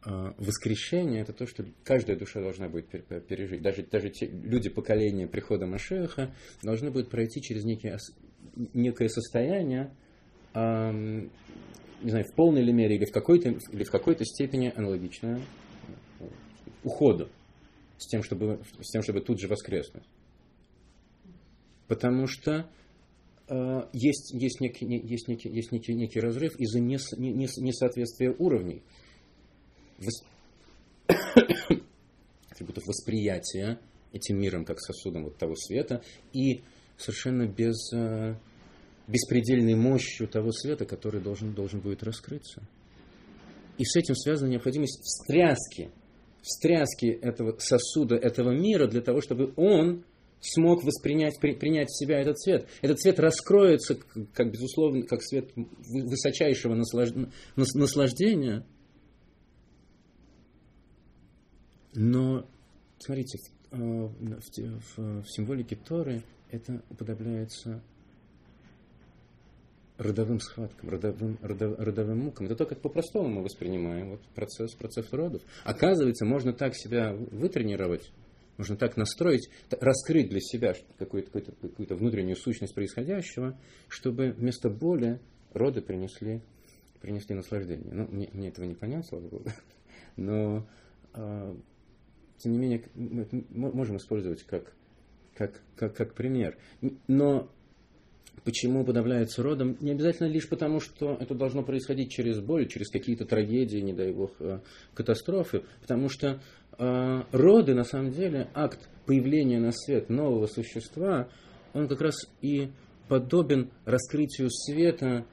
э, 0.05 0.33
воскрешение 0.37 1.21
это 1.21 1.33
то, 1.33 1.47
что 1.47 1.65
каждая 1.83 2.17
душа 2.17 2.41
должна 2.41 2.67
будет 2.67 2.89
пережить. 3.27 3.61
Даже, 3.61 3.83
даже 3.83 4.09
те 4.09 4.27
люди 4.27 4.69
поколения 4.69 5.27
прихода 5.27 5.65
Машеха 5.65 6.33
должны 6.61 6.91
будут 6.91 7.09
пройти 7.09 7.41
через 7.41 7.63
некий 7.63 7.89
некое 8.73 9.09
состояние, 9.09 9.93
не 10.53 12.09
знаю, 12.09 12.25
в 12.25 12.33
полной 12.35 12.61
ли 12.61 12.73
мере 12.73 12.95
или 12.95 13.05
в 13.05 13.11
какой-то, 13.11 13.49
или 13.49 13.83
в 13.83 13.91
какой-то 13.91 14.25
степени 14.25 14.71
аналогичное 14.75 15.41
уходу 16.83 17.29
с 17.97 18.07
тем, 18.07 18.23
чтобы, 18.23 18.61
с 18.81 18.89
тем, 18.91 19.03
чтобы 19.03 19.21
тут 19.21 19.39
же 19.39 19.47
воскреснуть. 19.47 20.05
Потому 21.87 22.27
что 22.27 22.69
э, 23.47 23.81
есть, 23.93 24.33
есть, 24.33 24.61
некий, 24.61 24.85
есть, 24.85 25.27
некий, 25.27 25.49
есть 25.49 25.71
некий, 25.71 25.93
некий 25.93 26.19
разрыв 26.19 26.55
из-за 26.57 26.79
нес, 26.79 27.11
нес, 27.17 27.57
несоответствия 27.57 28.33
уровней. 28.37 28.83
Вос... 29.97 30.23
атрибутов 32.49 32.85
восприятия 32.87 33.79
этим 34.11 34.39
миром 34.39 34.65
как 34.65 34.79
сосудом 34.79 35.25
вот 35.25 35.37
того 35.37 35.55
света 35.55 36.03
и 36.33 36.61
совершенно 36.99 37.47
без, 37.47 37.91
э, 37.93 38.35
беспредельной 39.07 39.75
мощью 39.75 40.27
того 40.27 40.51
света, 40.51 40.85
который 40.85 41.21
должен, 41.21 41.53
должен 41.53 41.79
будет 41.79 42.03
раскрыться. 42.03 42.61
И 43.77 43.85
с 43.85 43.95
этим 43.95 44.15
связана 44.15 44.49
необходимость 44.49 45.01
встряски, 45.01 45.89
встряски 46.41 47.07
этого 47.07 47.57
сосуда, 47.57 48.15
этого 48.15 48.51
мира, 48.51 48.87
для 48.87 49.01
того, 49.01 49.21
чтобы 49.21 49.53
он 49.55 50.03
смог 50.41 50.83
воспринять, 50.83 51.39
при, 51.39 51.53
принять 51.53 51.89
в 51.89 51.97
себя 51.97 52.19
этот 52.19 52.37
цвет. 52.37 52.67
Этот 52.81 52.99
цвет 52.99 53.19
раскроется, 53.19 53.97
как 54.33 54.51
безусловно, 54.51 55.03
как 55.03 55.21
свет 55.23 55.49
высочайшего 55.55 56.75
наслаж, 56.75 57.09
наслаждения. 57.55 58.65
Но, 61.93 62.47
смотрите, 62.99 63.39
в, 63.71 63.75
э, 63.75 64.07
в, 64.07 64.97
в, 64.97 65.23
в 65.23 65.31
символике 65.31 65.75
Торы 65.75 66.23
это 66.51 66.81
уподобляется 66.89 67.81
родовым 69.97 70.39
схваткам, 70.39 70.89
родовым, 70.89 71.37
родов, 71.41 71.77
родовым 71.77 72.19
мукам. 72.19 72.45
Это 72.45 72.55
то, 72.55 72.65
как 72.65 72.81
по-простому 72.81 73.27
мы 73.27 73.43
воспринимаем 73.43 74.11
вот 74.11 74.21
процесс, 74.33 74.73
процесс 74.73 75.11
родов. 75.11 75.41
Оказывается, 75.65 76.25
можно 76.25 76.53
так 76.53 76.73
себя 76.75 77.13
вытренировать, 77.13 78.11
можно 78.57 78.77
так 78.77 78.95
настроить, 78.95 79.49
раскрыть 79.69 80.29
для 80.29 80.39
себя 80.39 80.73
какую-то, 80.97 81.31
какую-то, 81.31 81.51
какую-то 81.67 81.95
внутреннюю 81.95 82.37
сущность 82.37 82.73
происходящего, 82.73 83.59
чтобы 83.89 84.31
вместо 84.31 84.69
боли 84.69 85.19
роды 85.53 85.81
принесли, 85.81 86.41
принесли 87.01 87.35
наслаждение. 87.35 87.93
Ну, 87.93 88.07
мне, 88.07 88.29
мне 88.31 88.49
этого 88.49 88.65
не 88.65 88.75
понятно, 88.75 89.03
слава 89.03 89.27
Богу. 89.27 89.45
Но, 90.15 90.65
э, 91.13 91.55
тем 92.37 92.51
не 92.53 92.57
менее, 92.57 92.85
мы 92.95 93.71
можем 93.73 93.97
использовать 93.97 94.43
как 94.43 94.73
как, 95.39 95.61
как, 95.77 95.95
как 95.95 96.13
пример. 96.13 96.57
Но 97.07 97.49
почему 98.43 98.83
подавляется 98.83 99.41
родом? 99.41 99.77
Не 99.79 99.91
обязательно 99.91 100.27
лишь 100.27 100.49
потому, 100.49 100.81
что 100.81 101.17
это 101.17 101.33
должно 101.33 101.63
происходить 101.63 102.11
через 102.11 102.41
боль, 102.41 102.67
через 102.67 102.89
какие-то 102.89 103.25
трагедии, 103.25 103.77
не 103.77 103.93
дай 103.93 104.11
бог, 104.11 104.33
э, 104.39 104.59
катастрофы. 104.93 105.63
Потому 105.81 106.09
что 106.09 106.41
э, 106.77 107.21
роды, 107.31 107.73
на 107.73 107.85
самом 107.85 108.11
деле, 108.11 108.49
акт 108.53 108.89
появления 109.05 109.59
на 109.59 109.71
свет 109.71 110.09
нового 110.09 110.47
существа, 110.47 111.29
он 111.73 111.87
как 111.87 112.01
раз 112.01 112.15
и 112.41 112.69
подобен 113.07 113.71
раскрытию 113.85 114.49
света 114.51 115.25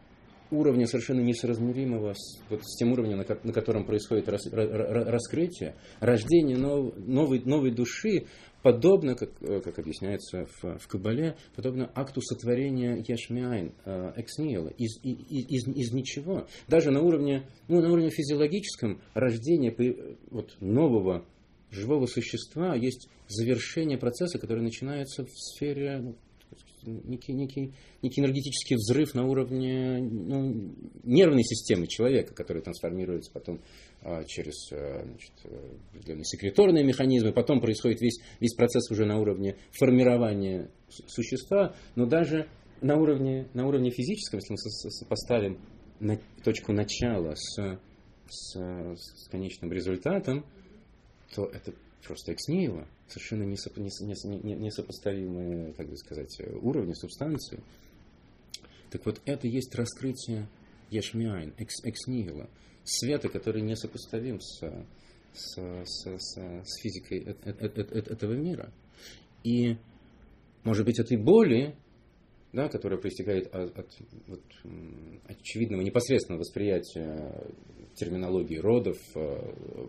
уровня 0.51 0.87
совершенно 0.87 1.21
несоразмеримого 1.21 2.15
с, 2.15 2.41
вот, 2.49 2.65
с 2.65 2.77
тем 2.79 2.93
уровнем, 2.93 3.19
на, 3.19 3.27
на 3.43 3.53
котором 3.53 3.85
происходит 3.85 4.29
рас, 4.29 4.47
раскрытие, 4.53 5.75
рождение 6.01 6.57
нов, 6.57 6.95
новой, 6.97 7.41
новой 7.45 7.71
души, 7.71 8.27
подобно, 8.63 9.15
как, 9.15 9.31
э, 9.41 9.61
как 9.61 9.79
объясняется 9.79 10.47
в, 10.61 10.79
в 10.79 10.89
Кабале, 10.89 11.37
подобно 11.55 11.91
акту 11.95 12.21
сотворения 12.21 13.05
Яшмиайн, 13.07 13.73
экснила, 14.17 14.69
из, 14.69 14.99
из, 15.03 15.49
из, 15.49 15.69
из 15.69 15.93
ничего. 15.93 16.47
Даже 16.69 16.91
на 16.91 17.03
уровне, 17.03 17.49
ну, 17.69 17.81
на 17.81 17.91
уровне 17.91 18.11
физиологическом 18.11 19.01
рождение 19.15 19.75
вот, 20.31 20.57
нового 20.61 21.25
живого 21.71 22.07
существа 22.07 22.75
есть 22.75 23.09
завершение 23.29 23.99
процесса, 23.99 24.39
который 24.39 24.63
начинается 24.63 25.25
в 25.25 25.31
сфере 25.31 25.99
ну, 25.99 26.17
некий, 26.87 27.33
некий, 27.33 27.73
некий 28.03 28.21
энергетический 28.21 28.77
взрыв 28.77 29.15
на 29.15 29.27
уровне 29.27 29.99
ну, 29.99 30.73
нервной 31.05 31.43
системы 31.43 31.87
человека, 31.87 32.35
который 32.35 32.63
трансформируется 32.63 33.31
потом 33.33 33.61
а, 34.03 34.25
через 34.25 34.73
а, 34.73 35.03
значит, 35.05 35.33
определенные 35.93 36.25
секреторные 36.25 36.85
механизмы, 36.85 37.33
потом 37.33 37.61
происходит 37.61 38.01
весь, 38.01 38.21
весь 38.41 38.55
процесс 38.55 38.91
уже 38.91 39.05
на 39.05 39.19
уровне 39.19 39.57
формирования 39.73 40.71
существа, 40.89 41.75
но 41.95 42.07
даже 42.07 42.49
на 42.81 42.97
уровне, 42.97 43.49
на 43.55 43.67
уровне 43.67 43.91
физическом, 43.91 44.39
если 44.39 44.53
мы 44.53 44.59
сопоставим 44.59 45.59
на, 46.01 46.21
точку 46.45 46.73
начала 46.73 47.35
с, 47.35 47.79
с, 48.29 48.55
с 48.55 49.29
конечным 49.29 49.73
результатом, 49.73 50.45
то 51.35 51.47
это 51.47 51.73
просто 52.07 52.33
экснеево, 52.33 52.87
совершенно 53.09 53.45
несопоставимые, 53.45 55.73
как 55.75 55.89
бы 55.89 55.97
сказать, 55.97 56.41
уровни 56.63 56.93
субстанции. 56.93 57.61
Так 58.91 59.07
вот, 59.07 59.21
это 59.25 59.47
есть 59.47 59.75
раскрытие 59.75 60.49
Ешмиайн, 60.91 61.55
экс, 61.59 61.85
экснигила, 61.85 62.49
света, 62.85 63.29
который 63.29 63.63
несопоставим 63.63 64.41
с, 64.41 64.61
с, 65.35 65.57
с, 65.57 66.07
с, 66.07 66.37
с 66.37 66.81
физикой 66.81 67.21
этого 67.21 68.35
мира. 68.35 68.73
И, 69.43 69.77
может 70.65 70.85
быть, 70.85 70.99
этой 70.99 71.17
боли, 71.17 71.77
да, 72.53 72.69
которая 72.69 72.99
проистекает 72.99 73.55
от, 73.55 73.79
от 73.79 73.89
вот, 74.29 74.43
очевидного 75.27 75.83
непосредственного 75.83 76.41
восприятия 76.41 77.33
терминологии 77.95 78.59
родов, 78.59 78.99
э, 79.15 79.89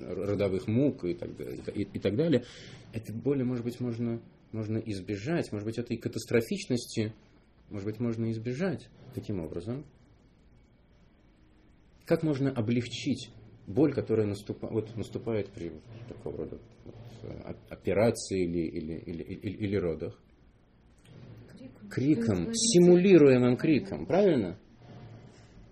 родовых 0.00 0.66
мук 0.66 1.04
и 1.04 1.14
так, 1.14 1.36
далее, 1.36 1.58
и, 1.74 1.82
и 1.82 1.98
так 1.98 2.16
далее, 2.16 2.44
это 2.92 3.12
более, 3.12 3.44
может 3.44 3.64
быть, 3.64 3.80
можно, 3.80 4.20
можно 4.52 4.78
избежать, 4.78 5.52
может 5.52 5.66
быть, 5.66 5.78
этой 5.78 5.96
катастрофичности, 5.96 7.12
может 7.70 7.86
быть, 7.86 8.00
можно 8.00 8.30
избежать 8.30 8.88
таким 9.14 9.40
образом. 9.40 9.84
Как 12.06 12.22
можно 12.22 12.50
облегчить 12.50 13.30
боль, 13.66 13.92
которая 13.92 14.26
наступа, 14.26 14.68
вот, 14.68 14.96
наступает 14.96 15.50
при 15.50 15.72
такого 16.08 16.38
рода 16.38 16.58
вот, 16.84 17.56
операции 17.68 18.44
или, 18.44 18.66
или, 18.66 18.94
или, 18.98 19.22
или, 19.22 19.56
или 19.56 19.76
родах? 19.76 20.18
Криком, 21.90 22.54
симулируемым 22.54 23.56
криком, 23.56 24.06
правильно? 24.06 24.58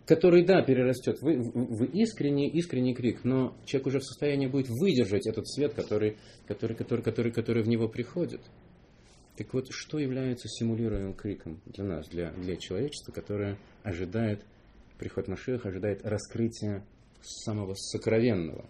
Который, 0.07 0.45
да, 0.45 0.63
перерастет 0.63 1.21
в, 1.21 1.25
в, 1.25 1.79
в 1.79 1.85
искренний, 1.93 2.49
искренний 2.49 2.95
крик, 2.95 3.25
но 3.25 3.57
человек 3.67 3.89
уже 3.89 3.99
в 3.99 4.05
состоянии 4.05 4.47
будет 4.47 4.69
выдержать 4.69 5.27
этот 5.27 5.49
свет, 5.49 5.75
который, 5.75 6.17
который, 6.47 6.77
который, 6.77 7.03
который, 7.03 7.33
который 7.33 7.63
в 7.65 7.69
него 7.69 7.89
приходит. 7.89 8.41
Так 9.37 9.53
вот, 9.53 9.67
что 9.71 9.99
является 9.99 10.49
симулируемым 10.49 11.13
криком 11.13 11.61
для 11.67 11.85
нас, 11.85 12.09
для, 12.09 12.31
для 12.33 12.57
человечества, 12.57 13.13
которое 13.13 13.59
ожидает 13.83 14.47
приход 14.97 15.29
Машеха, 15.29 15.69
ожидает 15.69 16.07
раскрытия 16.07 16.87
самого 17.21 17.75
сокровенного? 17.75 18.65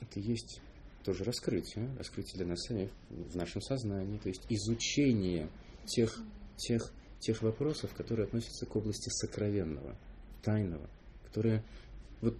Это 0.00 0.20
есть 0.20 0.60
тоже 1.04 1.24
раскрытие, 1.24 1.94
раскрытие 1.98 2.38
для 2.38 2.46
нас 2.46 2.62
самих 2.62 2.90
в 3.10 3.36
нашем 3.36 3.60
сознании, 3.60 4.18
то 4.18 4.28
есть 4.28 4.44
изучение 4.48 5.48
тех, 5.86 6.16
тех, 6.56 6.92
тех 7.20 7.42
вопросов, 7.42 7.94
которые 7.94 8.26
относятся 8.26 8.66
к 8.66 8.76
области 8.76 9.08
сокровенного, 9.10 9.96
тайного, 10.42 10.88
которые 11.24 11.64
вот 12.20 12.36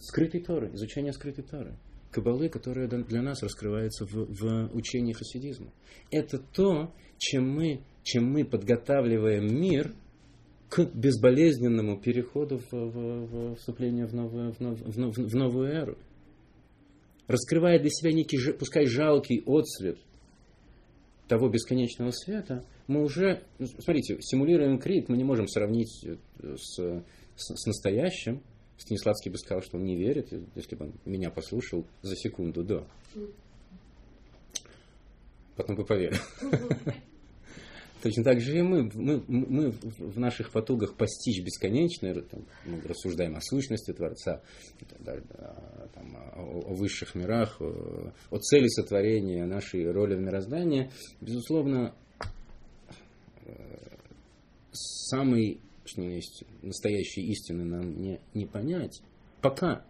скрытой 0.00 0.42
Торы, 0.42 0.70
изучение 0.74 1.12
скрытой 1.12 1.44
Торы, 1.44 1.76
кабалы, 2.10 2.48
которые 2.48 2.88
для 2.88 3.22
нас 3.22 3.42
раскрываются 3.42 4.06
в, 4.06 4.12
в 4.12 4.74
учении 4.74 5.12
хасидизма. 5.12 5.72
Это 6.10 6.38
то, 6.38 6.94
чем 7.18 7.48
мы, 7.48 7.82
чем 8.02 8.24
мы 8.24 8.44
подготавливаем 8.44 9.46
мир 9.46 9.94
к 10.68 10.84
безболезненному 10.94 12.00
переходу 12.00 12.58
в, 12.58 12.72
в, 12.72 13.26
в 13.26 13.56
вступление 13.56 14.06
в 14.06 14.14
новую, 14.14 14.52
в, 14.52 14.60
нов, 14.60 14.80
в, 14.80 14.98
нов, 14.98 15.16
в 15.16 15.36
новую 15.36 15.68
эру. 15.68 15.98
Раскрывая 17.26 17.78
для 17.80 17.90
себя 17.90 18.12
некий, 18.12 18.38
пускай 18.52 18.86
жалкий 18.86 19.42
отсвет 19.46 19.98
того 21.28 21.48
бесконечного 21.48 22.10
света, 22.10 22.64
мы 22.86 23.02
уже, 23.02 23.42
ну, 23.58 23.66
смотрите, 23.66 24.18
симулируем 24.20 24.78
крик, 24.78 25.08
мы 25.08 25.16
не 25.16 25.24
можем 25.24 25.48
сравнить 25.48 26.04
э, 26.04 26.16
с, 26.56 26.76
с, 26.78 27.02
с 27.36 27.66
настоящим. 27.66 28.42
Станиславский 28.78 29.30
бы 29.30 29.38
сказал, 29.38 29.62
что 29.62 29.78
он 29.78 29.84
не 29.84 29.96
верит, 29.96 30.32
если 30.54 30.76
бы 30.76 30.86
он 30.86 30.92
меня 31.04 31.30
послушал 31.30 31.86
за 32.02 32.14
секунду 32.14 32.62
до. 32.62 32.86
Потом 35.56 35.76
бы 35.76 35.84
поверил. 35.84 36.18
Точно 38.06 38.22
так 38.22 38.40
же 38.40 38.56
и 38.56 38.62
мы. 38.62 38.88
Мы, 38.94 39.24
мы 39.26 39.70
в 39.72 40.16
наших 40.16 40.52
потугах 40.52 40.94
постичь 40.94 41.42
бесконечное, 41.42 42.14
там, 42.14 42.46
мы 42.64 42.80
рассуждаем 42.82 43.34
о 43.34 43.40
сущности 43.40 43.92
Творца, 43.92 44.42
там, 45.04 46.16
о, 46.36 46.70
о 46.70 46.74
высших 46.74 47.16
мирах, 47.16 47.60
о, 47.60 48.12
о 48.30 48.38
цели 48.38 48.68
сотворения, 48.68 49.44
нашей 49.44 49.90
роли 49.90 50.14
в 50.14 50.20
мироздании. 50.20 50.92
Безусловно, 51.20 51.96
э, 53.44 53.50
самой, 54.70 55.60
что 55.84 56.02
есть, 56.02 56.44
настоящей 56.62 57.22
истины 57.22 57.64
нам 57.64 58.00
не, 58.00 58.20
не 58.34 58.46
понять. 58.46 59.02
Пока. 59.42 59.84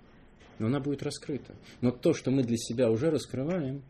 Но 0.58 0.68
она 0.68 0.80
будет 0.80 1.02
раскрыта. 1.02 1.54
Но 1.82 1.90
то, 1.90 2.14
что 2.14 2.30
мы 2.30 2.44
для 2.44 2.56
себя 2.56 2.90
уже 2.90 3.10
раскрываем, 3.10 3.82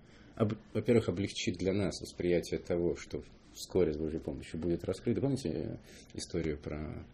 во-первых, 0.74 1.10
облегчит 1.10 1.58
для 1.58 1.72
нас 1.72 2.00
восприятие 2.00 2.58
того, 2.58 2.96
что 2.96 3.22
вскоре 3.56 3.92
с 3.92 3.96
Божьей 3.96 4.20
помощью 4.20 4.60
будет 4.60 4.84
раскрыто. 4.84 5.20
Помните 5.20 5.80
историю 6.14 6.58
про, 6.58 7.04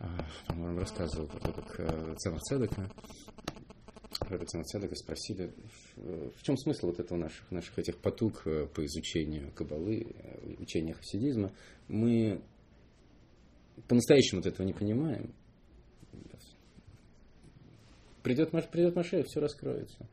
а, 0.00 0.26
по-моему, 0.46 0.80
рассказывал 0.80 1.28
про 1.28 1.38
то, 1.40 1.52
как 1.52 1.80
э, 1.80 2.14
Цемах 2.16 2.40
Цедека, 2.42 2.90
про 4.18 4.44
Цедека 4.44 4.94
спросили, 4.96 5.52
в 5.96 6.42
чем 6.42 6.56
смысл 6.56 6.86
вот 6.86 7.00
этого 7.00 7.18
наших, 7.18 7.50
наших 7.50 7.78
этих 7.78 7.98
потуг 7.98 8.42
э, 8.46 8.66
по 8.66 8.84
изучению 8.84 9.52
Кабалы, 9.52 10.06
э, 10.08 10.54
учения 10.58 10.94
хасидизма. 10.94 11.52
Мы 11.88 12.40
по-настоящему 13.86 14.40
этого 14.40 14.66
не 14.66 14.72
понимаем. 14.72 15.32
Придет, 18.22 18.50
придет 18.70 18.96
Машея, 18.96 19.22
все 19.24 19.40
раскроется. 19.40 20.06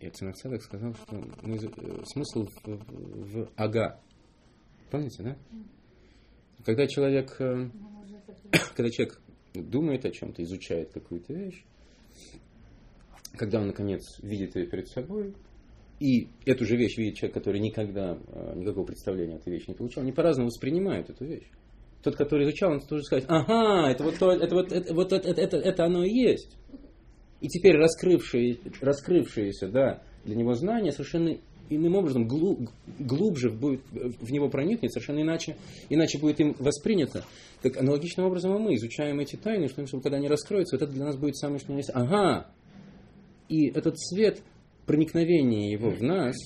И 0.00 0.08
Цемах 0.10 0.36
сказал, 0.62 0.94
что 0.94 1.16
мы, 1.42 1.58
смысл 2.06 2.46
в, 2.46 2.66
в, 2.66 3.42
в 3.42 3.50
ага, 3.56 4.00
Помните, 4.90 5.22
да? 5.22 5.36
Когда 6.64 6.86
человек, 6.86 7.36
э, 7.40 7.70
когда 8.76 8.90
человек 8.90 9.20
думает 9.54 10.04
о 10.04 10.10
чем-то, 10.10 10.42
изучает 10.42 10.92
какую-то 10.92 11.32
вещь, 11.32 11.64
когда 13.36 13.60
он, 13.60 13.68
наконец, 13.68 14.18
видит 14.22 14.56
ее 14.56 14.66
перед 14.66 14.88
собой, 14.88 15.34
и 16.00 16.28
эту 16.46 16.64
же 16.64 16.76
вещь 16.76 16.96
видит 16.96 17.16
человек, 17.16 17.34
который 17.34 17.60
никогда 17.60 18.16
э, 18.16 18.54
никакого 18.56 18.86
представления 18.86 19.34
о 19.34 19.36
этой 19.36 19.52
вещи 19.52 19.68
не 19.68 19.74
получал, 19.74 20.02
они 20.02 20.12
по-разному 20.12 20.48
воспринимают 20.48 21.10
эту 21.10 21.24
вещь. 21.24 21.48
Тот, 22.02 22.16
который 22.16 22.46
изучал, 22.46 22.72
он 22.72 22.80
тоже 22.80 23.02
скажет, 23.04 23.26
ага, 23.28 23.90
это 23.90 24.02
вот, 24.02 24.18
то, 24.18 24.32
это, 24.32 24.54
вот, 24.54 24.72
это, 24.72 24.94
вот 24.94 25.12
это, 25.12 25.28
это, 25.28 25.56
это, 25.58 25.84
оно 25.84 26.02
и 26.02 26.10
есть. 26.10 26.56
И 27.42 27.48
теперь 27.48 27.76
раскрывшие, 27.76 28.58
раскрывшиеся, 28.80 29.68
да, 29.68 30.02
для 30.24 30.36
него 30.36 30.54
знания 30.54 30.92
совершенно 30.92 31.38
иным 31.70 31.94
образом 31.94 32.26
глубже 32.26 33.50
будет, 33.50 33.80
в 33.92 34.30
него 34.30 34.48
проникнет, 34.48 34.92
совершенно 34.92 35.22
иначе, 35.22 35.56
иначе 35.88 36.18
будет 36.18 36.40
им 36.40 36.54
воспринято. 36.58 37.24
Так 37.62 37.76
аналогичным 37.78 38.26
образом 38.26 38.52
мы 38.60 38.74
изучаем 38.74 39.20
эти 39.20 39.36
тайны, 39.36 39.68
что 39.68 40.00
когда 40.00 40.18
они 40.18 40.28
раскроются, 40.28 40.76
вот 40.76 40.82
это 40.82 40.92
для 40.92 41.06
нас 41.06 41.16
будет 41.16 41.36
самое 41.36 41.60
что 41.60 41.72
есть. 41.74 41.90
Ага! 41.94 42.50
И 43.48 43.68
этот 43.68 43.98
свет, 43.98 44.42
проникновение 44.86 45.72
его 45.72 45.90
в 45.90 46.02
нас, 46.02 46.36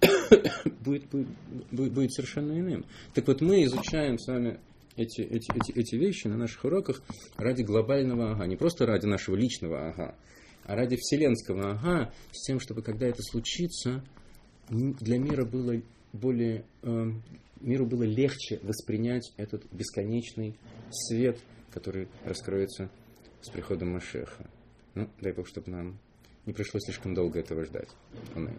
будет, 0.80 1.08
будет, 1.10 1.28
будет, 1.70 1.92
будет 1.92 2.12
совершенно 2.12 2.58
иным. 2.58 2.84
Так 3.14 3.26
вот, 3.26 3.40
мы 3.40 3.64
изучаем 3.64 4.18
с 4.18 4.26
вами 4.26 4.58
эти, 4.96 5.22
эти, 5.22 5.50
эти, 5.54 5.78
эти 5.78 5.94
вещи 5.96 6.26
на 6.26 6.36
наших 6.36 6.64
уроках 6.64 7.02
ради 7.36 7.62
глобального 7.62 8.32
ага, 8.32 8.46
не 8.46 8.56
просто 8.56 8.86
ради 8.86 9.06
нашего 9.06 9.36
личного 9.36 9.88
ага, 9.88 10.14
а 10.64 10.76
ради 10.76 10.96
вселенского 10.96 11.72
ага, 11.72 12.12
с 12.32 12.46
тем, 12.46 12.60
чтобы 12.60 12.82
когда 12.82 13.06
это 13.06 13.22
случится, 13.22 14.04
для 14.70 15.18
мира 15.18 15.44
было 15.44 15.80
более, 16.12 16.64
э, 16.82 17.12
миру 17.60 17.86
было 17.86 18.04
легче 18.04 18.60
воспринять 18.62 19.32
этот 19.36 19.64
бесконечный 19.72 20.56
свет, 20.90 21.38
который 21.72 22.08
раскроется 22.24 22.90
с 23.42 23.50
приходом 23.50 23.92
Машеха. 23.92 24.48
Ну, 24.94 25.08
дай 25.20 25.32
Бог, 25.32 25.48
чтобы 25.48 25.70
нам 25.70 25.98
не 26.46 26.52
пришлось 26.52 26.84
слишком 26.84 27.14
долго 27.14 27.38
этого 27.38 27.64
ждать. 27.64 27.88
Аминь. 28.34 28.56